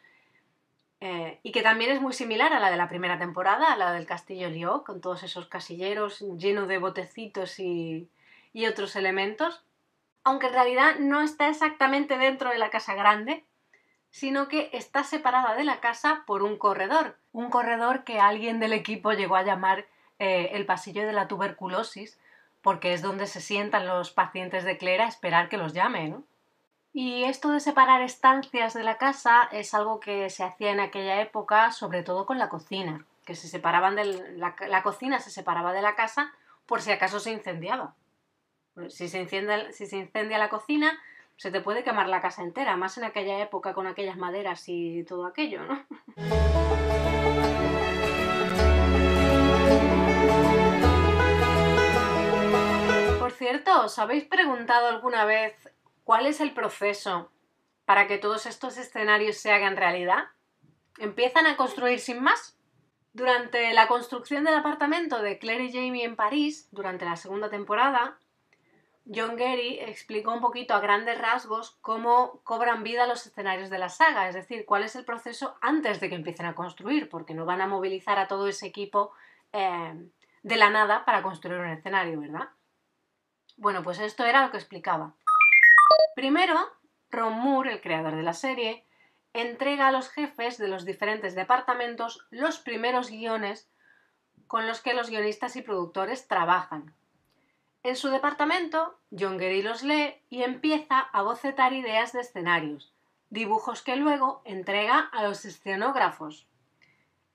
eh, 1.01 1.39
y 1.43 1.51
que 1.51 1.61
también 1.61 1.91
es 1.91 2.01
muy 2.01 2.13
similar 2.13 2.53
a 2.53 2.59
la 2.59 2.71
de 2.71 2.77
la 2.77 2.87
primera 2.87 3.17
temporada, 3.17 3.73
a 3.73 3.77
la 3.77 3.93
del 3.93 4.05
castillo 4.05 4.49
Lioc, 4.49 4.85
con 4.85 5.01
todos 5.01 5.23
esos 5.23 5.47
casilleros 5.47 6.19
llenos 6.37 6.67
de 6.67 6.77
botecitos 6.77 7.59
y, 7.59 8.09
y 8.55 8.67
otros 8.67 8.95
elementos, 8.95 9.65
aunque 10.23 10.47
en 10.47 10.53
realidad 10.53 10.95
no 10.97 11.21
está 11.21 11.49
exactamente 11.49 12.17
dentro 12.17 12.51
de 12.51 12.57
la 12.57 12.69
casa 12.69 12.95
grande, 12.95 13.43
sino 14.11 14.47
que 14.47 14.69
está 14.71 15.03
separada 15.03 15.55
de 15.55 15.65
la 15.65 15.81
casa 15.81 16.23
por 16.25 16.41
un 16.41 16.57
corredor, 16.57 17.17
un 17.33 17.49
corredor 17.49 18.05
que 18.05 18.21
alguien 18.21 18.61
del 18.61 18.71
equipo 18.71 19.11
llegó 19.11 19.35
a 19.35 19.43
llamar 19.43 19.87
eh, 20.19 20.51
el 20.53 20.65
pasillo 20.65 21.05
de 21.05 21.11
la 21.11 21.27
tuberculosis, 21.27 22.17
porque 22.61 22.93
es 22.93 23.01
donde 23.01 23.27
se 23.27 23.41
sientan 23.41 23.87
los 23.87 24.11
pacientes 24.11 24.63
de 24.63 24.77
Claire 24.77 25.03
a 25.03 25.09
esperar 25.09 25.49
que 25.49 25.57
los 25.57 25.73
llame, 25.73 26.07
¿no? 26.07 26.23
Y 26.93 27.25
esto 27.25 27.51
de 27.51 27.59
separar 27.59 28.01
estancias 28.03 28.73
de 28.73 28.83
la 28.83 28.97
casa 28.97 29.49
es 29.51 29.73
algo 29.73 29.99
que 29.99 30.29
se 30.29 30.45
hacía 30.45 30.71
en 30.71 30.79
aquella 30.79 31.19
época, 31.19 31.73
sobre 31.73 32.03
todo 32.03 32.25
con 32.25 32.39
la 32.39 32.47
cocina, 32.47 33.05
que 33.25 33.35
se 33.35 33.49
separaban 33.49 33.97
de 33.97 34.05
la, 34.37 34.55
la 34.69 34.81
cocina 34.81 35.19
se 35.19 35.29
separaba 35.29 35.73
de 35.73 35.81
la 35.81 35.95
casa 35.95 36.31
por 36.65 36.81
si 36.81 36.93
acaso 36.93 37.19
se 37.19 37.33
incendiaba. 37.33 37.95
Si 38.89 39.07
se, 39.07 39.21
incendia, 39.21 39.71
si 39.71 39.85
se 39.85 39.97
incendia 39.97 40.37
la 40.37 40.49
cocina, 40.49 40.99
se 41.37 41.49
te 41.49 41.61
puede 41.61 41.83
quemar 41.83 42.09
la 42.09 42.21
casa 42.21 42.43
entera, 42.43 42.75
más 42.75 42.97
en 42.97 43.05
aquella 43.05 43.41
época 43.41 43.73
con 43.73 43.87
aquellas 43.87 44.17
maderas 44.17 44.63
y 44.67 45.03
todo 45.05 45.25
aquello, 45.25 45.63
¿no? 45.63 45.85
Por 53.19 53.31
cierto, 53.31 53.85
¿os 53.85 53.97
habéis 53.97 54.25
preguntado 54.25 54.87
alguna 54.87 55.25
vez 55.25 55.55
cuál 56.03 56.25
es 56.25 56.41
el 56.41 56.53
proceso 56.53 57.31
para 57.85 58.07
que 58.07 58.17
todos 58.17 58.45
estos 58.45 58.77
escenarios 58.77 59.37
se 59.37 59.51
hagan 59.51 59.77
realidad? 59.77 60.25
¿Empiezan 60.99 61.47
a 61.47 61.57
construir 61.57 61.99
sin 61.99 62.21
más? 62.21 62.57
Durante 63.13 63.73
la 63.73 63.87
construcción 63.87 64.43
del 64.43 64.55
apartamento 64.55 65.21
de 65.21 65.39
Claire 65.39 65.65
y 65.65 65.71
Jamie 65.71 66.03
en 66.03 66.15
París, 66.15 66.67
durante 66.71 67.05
la 67.05 67.15
segunda 67.15 67.49
temporada, 67.49 68.17
John 69.13 69.35
Gary 69.35 69.77
explicó 69.79 70.33
un 70.33 70.41
poquito 70.41 70.73
a 70.73 70.79
grandes 70.79 71.19
rasgos 71.19 71.77
cómo 71.81 72.41
cobran 72.43 72.83
vida 72.83 73.05
los 73.05 73.25
escenarios 73.27 73.69
de 73.69 73.77
la 73.77 73.89
saga, 73.89 74.27
es 74.27 74.33
decir, 74.33 74.65
cuál 74.65 74.83
es 74.83 74.95
el 74.95 75.05
proceso 75.05 75.57
antes 75.61 75.99
de 75.99 76.09
que 76.09 76.15
empiecen 76.15 76.47
a 76.47 76.55
construir, 76.55 77.07
porque 77.07 77.35
no 77.35 77.45
van 77.45 77.61
a 77.61 77.67
movilizar 77.67 78.17
a 78.17 78.27
todo 78.27 78.47
ese 78.47 78.65
equipo 78.65 79.11
eh, 79.53 79.93
de 80.41 80.55
la 80.57 80.71
nada 80.71 81.05
para 81.05 81.21
construir 81.21 81.59
un 81.59 81.69
escenario, 81.69 82.19
¿verdad? 82.19 82.49
Bueno, 83.57 83.83
pues 83.83 83.99
esto 83.99 84.25
era 84.25 84.43
lo 84.43 84.51
que 84.51 84.57
explicaba. 84.57 85.13
Primero, 86.15 86.55
Ron 87.11 87.33
Moore, 87.33 87.73
el 87.73 87.81
creador 87.81 88.15
de 88.15 88.23
la 88.23 88.33
serie, 88.33 88.85
entrega 89.33 89.87
a 89.87 89.91
los 89.91 90.09
jefes 90.09 90.57
de 90.57 90.67
los 90.67 90.83
diferentes 90.83 91.35
departamentos 91.35 92.25
los 92.31 92.57
primeros 92.57 93.09
guiones 93.09 93.69
con 94.47 94.65
los 94.65 94.81
que 94.81 94.93
los 94.93 95.09
guionistas 95.09 95.55
y 95.55 95.61
productores 95.61 96.27
trabajan. 96.27 96.93
En 97.85 97.95
su 97.95 98.09
departamento, 98.09 98.97
John 99.11 99.37
Gary 99.37 99.61
los 99.61 99.83
lee 99.83 100.15
y 100.31 100.41
empieza 100.41 101.01
a 101.01 101.21
bocetar 101.21 101.71
ideas 101.71 102.13
de 102.13 102.21
escenarios, 102.21 102.91
dibujos 103.29 103.83
que 103.83 103.95
luego 103.95 104.41
entrega 104.43 105.01
a 105.13 105.21
los 105.21 105.45
escenógrafos. 105.45 106.47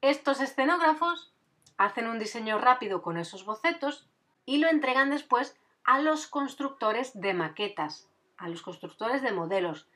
Estos 0.00 0.40
escenógrafos 0.40 1.32
hacen 1.76 2.08
un 2.08 2.18
diseño 2.18 2.58
rápido 2.58 3.00
con 3.00 3.16
esos 3.16 3.44
bocetos 3.44 4.08
y 4.44 4.58
lo 4.58 4.66
entregan 4.68 5.10
después 5.10 5.56
a 5.84 6.00
los 6.00 6.26
constructores 6.26 7.12
de 7.14 7.32
maquetas, 7.32 8.08
a 8.36 8.48
los 8.48 8.62
constructores 8.62 9.22
de 9.22 9.30
modelos, 9.30 9.86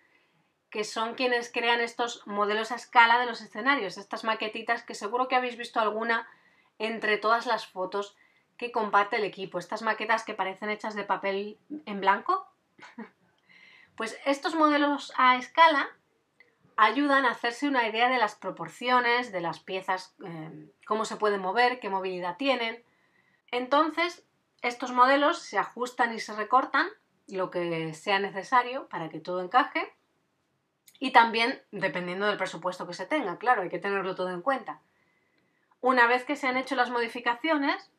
que 0.71 0.85
son 0.85 1.17
quienes 1.17 1.51
crean 1.51 1.81
estos 1.81 2.25
modelos 2.29 2.71
a 2.71 2.77
escala 2.77 3.19
de 3.19 3.27
los 3.27 3.41
escenarios, 3.41 3.99
estas 3.99 4.23
maquetitas 4.23 4.85
que 4.85 4.95
seguro 4.95 5.27
que 5.27 5.35
habéis 5.35 5.57
visto 5.57 5.81
alguna 5.81 6.29
entre 6.79 7.19
todas 7.19 7.45
las 7.45 7.67
fotos 7.67 8.17
que 8.57 8.73
comparte 8.73 9.17
el 9.17 9.25
equipo, 9.25 9.59
estas 9.59 9.83
maquetas 9.83 10.25
que 10.25 10.35
parecen 10.35 10.71
hechas 10.71 10.95
de 10.95 11.05
papel 11.05 11.59
en 11.87 12.01
blanco. 12.01 12.47
Pues 13.97 14.19
estos 14.25 14.57
modelos 14.57 15.13
a 15.17 15.37
escala 15.37 15.89
ayudan 16.77 17.25
a 17.25 17.31
hacerse 17.31 17.69
una 17.69 17.87
idea 17.87 18.09
de 18.09 18.19
las 18.19 18.35
proporciones, 18.35 19.31
de 19.31 19.41
las 19.41 19.61
piezas, 19.61 20.17
eh, 20.27 20.73
cómo 20.85 21.05
se 21.05 21.15
pueden 21.15 21.41
mover, 21.41 21.79
qué 21.79 21.89
movilidad 21.89 22.37
tienen. 22.37 22.83
Entonces, 23.53 24.27
estos 24.63 24.91
modelos 24.91 25.39
se 25.39 25.59
ajustan 25.59 26.13
y 26.13 26.19
se 26.19 26.35
recortan 26.35 26.89
lo 27.29 27.51
que 27.51 27.95
sea 27.95 28.19
necesario 28.19 28.89
para 28.89 29.09
que 29.09 29.21
todo 29.21 29.41
encaje 29.41 29.95
y 30.99 31.11
también 31.11 31.63
dependiendo 31.71 32.27
del 32.27 32.37
presupuesto 32.37 32.87
que 32.87 32.95
se 32.95 33.07
tenga, 33.07 33.39
claro, 33.39 33.63
hay 33.63 33.69
que 33.69 33.79
tenerlo 33.79 34.15
todo 34.15 34.31
en 34.31 34.43
cuenta. 34.43 34.81
Una 35.81 36.07
vez 36.07 36.25
que 36.25 36.37
se 36.37 36.47
han 36.47 36.57
hecho 36.57 36.77
las 36.77 36.91
modificaciones, 36.91 37.91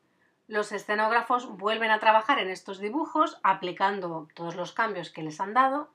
los 0.48 0.70
escenógrafos 0.72 1.48
vuelven 1.56 1.90
a 1.90 1.98
trabajar 1.98 2.38
en 2.38 2.50
estos 2.50 2.78
dibujos 2.78 3.38
aplicando 3.42 4.28
todos 4.34 4.54
los 4.54 4.72
cambios 4.72 5.10
que 5.10 5.22
les 5.22 5.40
han 5.40 5.54
dado 5.54 5.90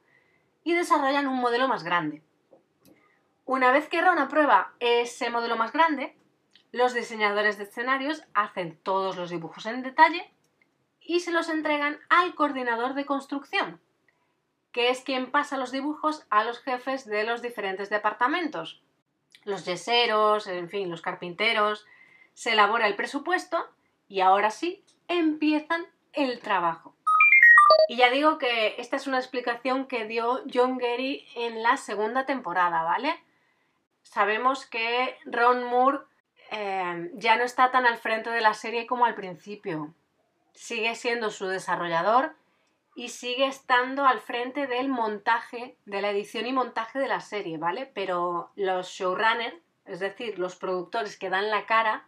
y 0.63 0.73
desarrollan 0.73 1.27
un 1.27 1.39
modelo 1.39 1.67
más 1.67 1.83
grande. 1.83 2.21
Una 3.45 3.71
vez 3.71 3.87
que 3.87 4.01
Ron 4.01 4.19
aprueba 4.19 4.73
ese 4.79 5.29
modelo 5.29 5.55
más 5.55 5.71
grande, 5.71 6.15
los 6.71 6.93
diseñadores 6.93 7.57
de 7.57 7.63
escenarios 7.63 8.23
hacen 8.33 8.77
todos 8.83 9.17
los 9.17 9.29
dibujos 9.29 9.65
en 9.65 9.83
detalle 9.83 10.31
y 11.01 11.21
se 11.21 11.31
los 11.31 11.49
entregan 11.49 11.99
al 12.09 12.35
coordinador 12.35 12.93
de 12.93 13.05
construcción, 13.05 13.81
que 14.71 14.89
es 14.89 15.01
quien 15.01 15.31
pasa 15.31 15.57
los 15.57 15.71
dibujos 15.71 16.25
a 16.29 16.43
los 16.43 16.59
jefes 16.59 17.05
de 17.05 17.23
los 17.23 17.41
diferentes 17.41 17.89
departamentos. 17.89 18.81
Los 19.43 19.65
yeseros, 19.65 20.47
en 20.47 20.69
fin, 20.69 20.89
los 20.89 21.01
carpinteros, 21.01 21.85
se 22.33 22.51
elabora 22.51 22.87
el 22.87 22.95
presupuesto 22.95 23.67
y 24.11 24.19
ahora 24.19 24.51
sí 24.51 24.83
empiezan 25.07 25.85
el 26.11 26.41
trabajo. 26.41 26.93
Y 27.87 27.95
ya 27.95 28.09
digo 28.09 28.37
que 28.37 28.75
esta 28.77 28.97
es 28.97 29.07
una 29.07 29.17
explicación 29.17 29.85
que 29.85 30.05
dio 30.05 30.43
John 30.53 30.77
Gary 30.77 31.25
en 31.35 31.63
la 31.63 31.77
segunda 31.77 32.25
temporada, 32.25 32.83
¿vale? 32.83 33.17
Sabemos 34.03 34.65
que 34.65 35.17
Ron 35.23 35.63
Moore 35.63 35.99
eh, 36.51 37.09
ya 37.13 37.37
no 37.37 37.45
está 37.45 37.71
tan 37.71 37.85
al 37.85 37.97
frente 37.97 38.29
de 38.31 38.41
la 38.41 38.53
serie 38.53 38.85
como 38.85 39.05
al 39.05 39.15
principio. 39.15 39.93
Sigue 40.53 40.93
siendo 40.95 41.29
su 41.29 41.47
desarrollador 41.47 42.35
y 42.95 43.09
sigue 43.09 43.47
estando 43.47 44.05
al 44.05 44.19
frente 44.19 44.67
del 44.67 44.89
montaje, 44.89 45.77
de 45.85 46.01
la 46.01 46.09
edición 46.09 46.47
y 46.47 46.51
montaje 46.51 46.99
de 46.99 47.07
la 47.07 47.21
serie, 47.21 47.57
¿vale? 47.57 47.89
Pero 47.93 48.51
los 48.55 48.89
showrunners, 48.89 49.55
es 49.85 50.01
decir, 50.01 50.37
los 50.37 50.57
productores 50.57 51.17
que 51.17 51.29
dan 51.29 51.49
la 51.49 51.65
cara 51.65 52.05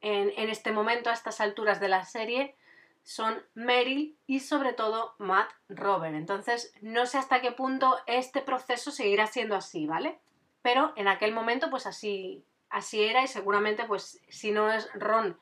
en, 0.00 0.48
este 0.48 0.72
momento, 0.72 1.10
a 1.10 1.12
estas 1.12 1.40
alturas 1.40 1.80
de 1.80 1.88
la 1.88 2.04
serie, 2.04 2.56
son 3.02 3.42
Meryl 3.54 4.16
y 4.26 4.40
sobre 4.40 4.72
todo 4.72 5.14
Matt 5.18 5.50
Robert. 5.68 6.14
Entonces, 6.14 6.72
no 6.80 7.06
sé 7.06 7.18
hasta 7.18 7.40
qué 7.40 7.52
punto 7.52 7.98
este 8.06 8.40
proceso 8.40 8.90
seguirá 8.90 9.26
siendo 9.26 9.56
así, 9.56 9.86
¿vale? 9.86 10.18
Pero 10.62 10.92
en 10.96 11.08
aquel 11.08 11.32
momento, 11.32 11.70
pues 11.70 11.86
así, 11.86 12.44
así 12.68 13.02
era 13.02 13.22
y 13.22 13.28
seguramente, 13.28 13.84
pues 13.84 14.20
si 14.28 14.52
no 14.52 14.70
es 14.70 14.88
Ron 14.94 15.38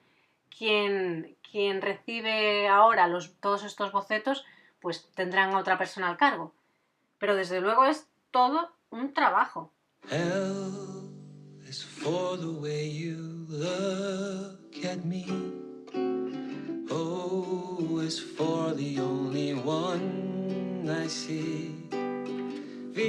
quien, 0.57 1.37
quien 1.51 1.83
recibe 1.83 2.69
ahora 2.69 3.09
todos 3.41 3.65
estos 3.65 3.93
bocetos, 3.93 4.45
pues 4.81 5.11
tendrán 5.15 5.55
a 5.55 5.59
otra 5.59 5.79
persona 5.79 6.09
al 6.09 6.17
cargo. 6.17 6.53
Pero 7.19 7.35
desde 7.35 7.61
luego 7.61 7.85
es 7.85 8.09
todo 8.31 8.73
un 8.91 9.13
trabajo. 9.13 9.73
Is 11.69 11.83
for 11.83 12.39
the 12.39 12.51
way 12.51 12.87
you 12.87 13.45
look 13.51 14.85
at 14.85 15.05
me. 15.05 15.27
Oh, 16.91 17.77
o 17.91 17.99
is 17.99 18.19
for 18.19 18.73
the 18.73 18.99
only 18.99 19.53
one 19.53 20.89
I 20.89 21.07
see. 21.09 21.75
V 22.95 23.03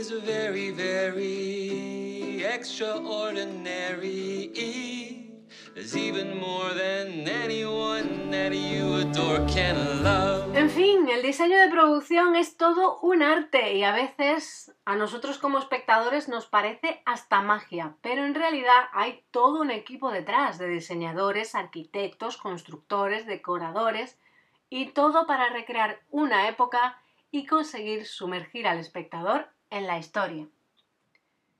is 0.00 0.10
very, 0.10 0.72
very 0.72 2.44
extraordinary. 2.44 4.50
E 4.54 5.30
is 5.76 5.96
even 5.96 6.36
more 6.36 6.74
than 6.74 7.28
anyone 7.28 8.32
that 8.32 8.52
you 8.52 8.96
adore 8.96 9.46
can 9.46 10.02
love. 10.02 10.43
El 11.08 11.22
diseño 11.22 11.58
de 11.58 11.68
producción 11.68 12.34
es 12.34 12.56
todo 12.56 12.98
un 13.00 13.22
arte 13.22 13.74
y 13.74 13.84
a 13.84 13.92
veces 13.92 14.74
a 14.86 14.96
nosotros 14.96 15.38
como 15.38 15.58
espectadores 15.58 16.28
nos 16.28 16.46
parece 16.46 17.02
hasta 17.04 17.42
magia, 17.42 17.94
pero 18.00 18.24
en 18.24 18.34
realidad 18.34 18.88
hay 18.92 19.22
todo 19.30 19.60
un 19.60 19.70
equipo 19.70 20.10
detrás 20.10 20.58
de 20.58 20.68
diseñadores, 20.68 21.54
arquitectos, 21.54 22.38
constructores, 22.38 23.26
decoradores 23.26 24.18
y 24.70 24.86
todo 24.92 25.26
para 25.26 25.50
recrear 25.50 26.00
una 26.10 26.48
época 26.48 26.98
y 27.30 27.46
conseguir 27.46 28.06
sumergir 28.06 28.66
al 28.66 28.78
espectador 28.78 29.48
en 29.68 29.86
la 29.86 29.98
historia. 29.98 30.48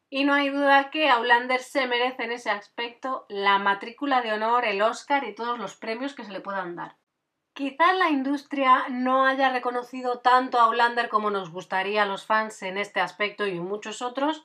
Y 0.08 0.24
no 0.24 0.32
hay 0.32 0.48
duda 0.48 0.90
que 0.90 1.10
Aulander 1.10 1.60
se 1.60 1.86
merece 1.86 2.24
en 2.24 2.32
ese 2.32 2.50
aspecto 2.50 3.26
la 3.28 3.58
matrícula 3.58 4.22
de 4.22 4.32
honor, 4.32 4.64
el 4.64 4.80
Oscar 4.80 5.24
y 5.24 5.34
todos 5.34 5.58
los 5.58 5.76
premios 5.76 6.14
que 6.14 6.24
se 6.24 6.32
le 6.32 6.40
puedan 6.40 6.76
dar. 6.76 6.96
Quizás 7.54 7.96
la 7.96 8.10
industria 8.10 8.86
no 8.90 9.26
haya 9.26 9.48
reconocido 9.48 10.18
tanto 10.18 10.58
a 10.58 10.64
Aulander 10.64 11.08
como 11.08 11.30
nos 11.30 11.50
gustaría 11.50 12.02
a 12.02 12.06
los 12.06 12.26
fans 12.26 12.60
en 12.62 12.76
este 12.76 13.00
aspecto 13.00 13.46
y 13.46 13.52
en 13.52 13.64
muchos 13.64 14.02
otros, 14.02 14.44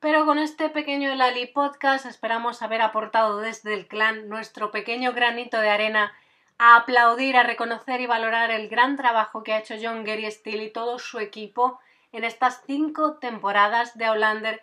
pero 0.00 0.26
con 0.26 0.40
este 0.40 0.68
pequeño 0.68 1.14
Lali 1.14 1.46
Podcast 1.46 2.04
esperamos 2.04 2.60
haber 2.60 2.82
aportado 2.82 3.38
desde 3.38 3.74
el 3.74 3.86
clan 3.86 4.28
nuestro 4.28 4.72
pequeño 4.72 5.12
granito 5.12 5.60
de 5.60 5.70
arena 5.70 6.12
a 6.58 6.74
aplaudir, 6.74 7.36
a 7.36 7.44
reconocer 7.44 8.00
y 8.00 8.06
valorar 8.06 8.50
el 8.50 8.68
gran 8.68 8.96
trabajo 8.96 9.44
que 9.44 9.52
ha 9.52 9.60
hecho 9.60 9.76
John 9.80 10.02
Gary 10.02 10.28
Steele 10.28 10.64
y 10.64 10.72
todo 10.72 10.98
su 10.98 11.20
equipo 11.20 11.78
en 12.10 12.24
estas 12.24 12.64
cinco 12.66 13.18
temporadas 13.18 13.96
de 13.96 14.06
Aulander 14.06 14.62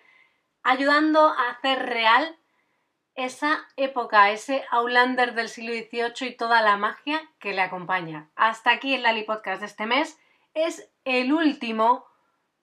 ayudando 0.63 1.29
a 1.29 1.51
hacer 1.51 1.86
real 1.86 2.36
esa 3.15 3.65
época, 3.78 4.32
ese 4.32 4.65
Aulander 4.71 5.34
del 5.34 5.49
siglo 5.49 5.73
XVIII 5.73 6.30
y 6.30 6.36
toda 6.36 6.62
la 6.62 6.78
magia 6.78 7.21
que 7.39 7.54
le 7.54 7.62
acompaña. 7.62 8.30
Hasta 8.36 8.71
aquí 8.71 8.93
el 8.93 9.04
Lali 9.04 9.23
Podcast 9.23 9.62
de 9.62 9.67
este 9.67 9.86
mes. 9.86 10.19
Es 10.54 10.89
el 11.06 11.34
último 11.34 12.06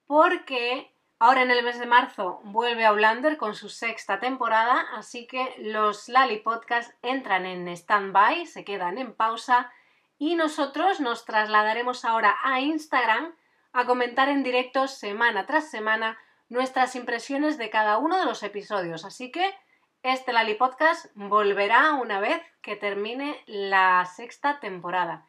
porque 0.07 0.95
ahora 1.19 1.43
en 1.43 1.51
el 1.51 1.65
mes 1.65 1.79
de 1.79 1.87
marzo 1.87 2.41
vuelve 2.45 2.85
Aulander 2.85 3.39
con 3.39 3.55
su 3.55 3.71
sexta 3.71 4.21
temporada, 4.21 4.85
así 4.95 5.27
que 5.27 5.55
los 5.59 6.09
Lali 6.09 6.39
Podcast 6.39 6.93
entran 7.03 7.47
en 7.47 7.69
stand-by, 7.69 8.47
se 8.47 8.65
quedan 8.65 8.99
en 8.99 9.15
pausa 9.15 9.73
y 10.19 10.35
nosotros 10.35 11.01
nos 11.01 11.25
trasladaremos 11.25 12.05
ahora 12.05 12.37
a 12.45 12.61
Instagram 12.61 13.35
a 13.73 13.87
comentar 13.87 14.29
en 14.29 14.43
directo 14.43 14.87
semana 14.87 15.47
tras 15.47 15.71
semana 15.71 16.19
nuestras 16.51 16.95
impresiones 16.95 17.57
de 17.57 17.71
cada 17.71 17.97
uno 17.97 18.19
de 18.19 18.27
los 18.27 18.43
episodios. 18.43 19.07
Así 19.07 19.33
que 19.33 19.55
este 20.03 20.33
Lali 20.33 20.55
Podcast 20.55 21.07
volverá 21.15 21.95
una 21.95 22.21
vez 22.21 22.43
que 22.61 22.77
termine 22.77 23.43
la 23.47 24.05
sexta 24.05 24.61
temporada. 24.61 25.27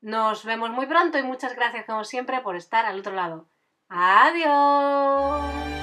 Nos 0.00 0.44
vemos 0.44 0.70
muy 0.70 0.86
pronto 0.86 1.18
y 1.18 1.22
muchas 1.22 1.54
gracias 1.54 1.86
como 1.86 2.04
siempre 2.04 2.40
por 2.40 2.56
estar 2.56 2.86
al 2.86 3.00
otro 3.00 3.12
lado. 3.12 3.48
Adiós. 3.88 5.81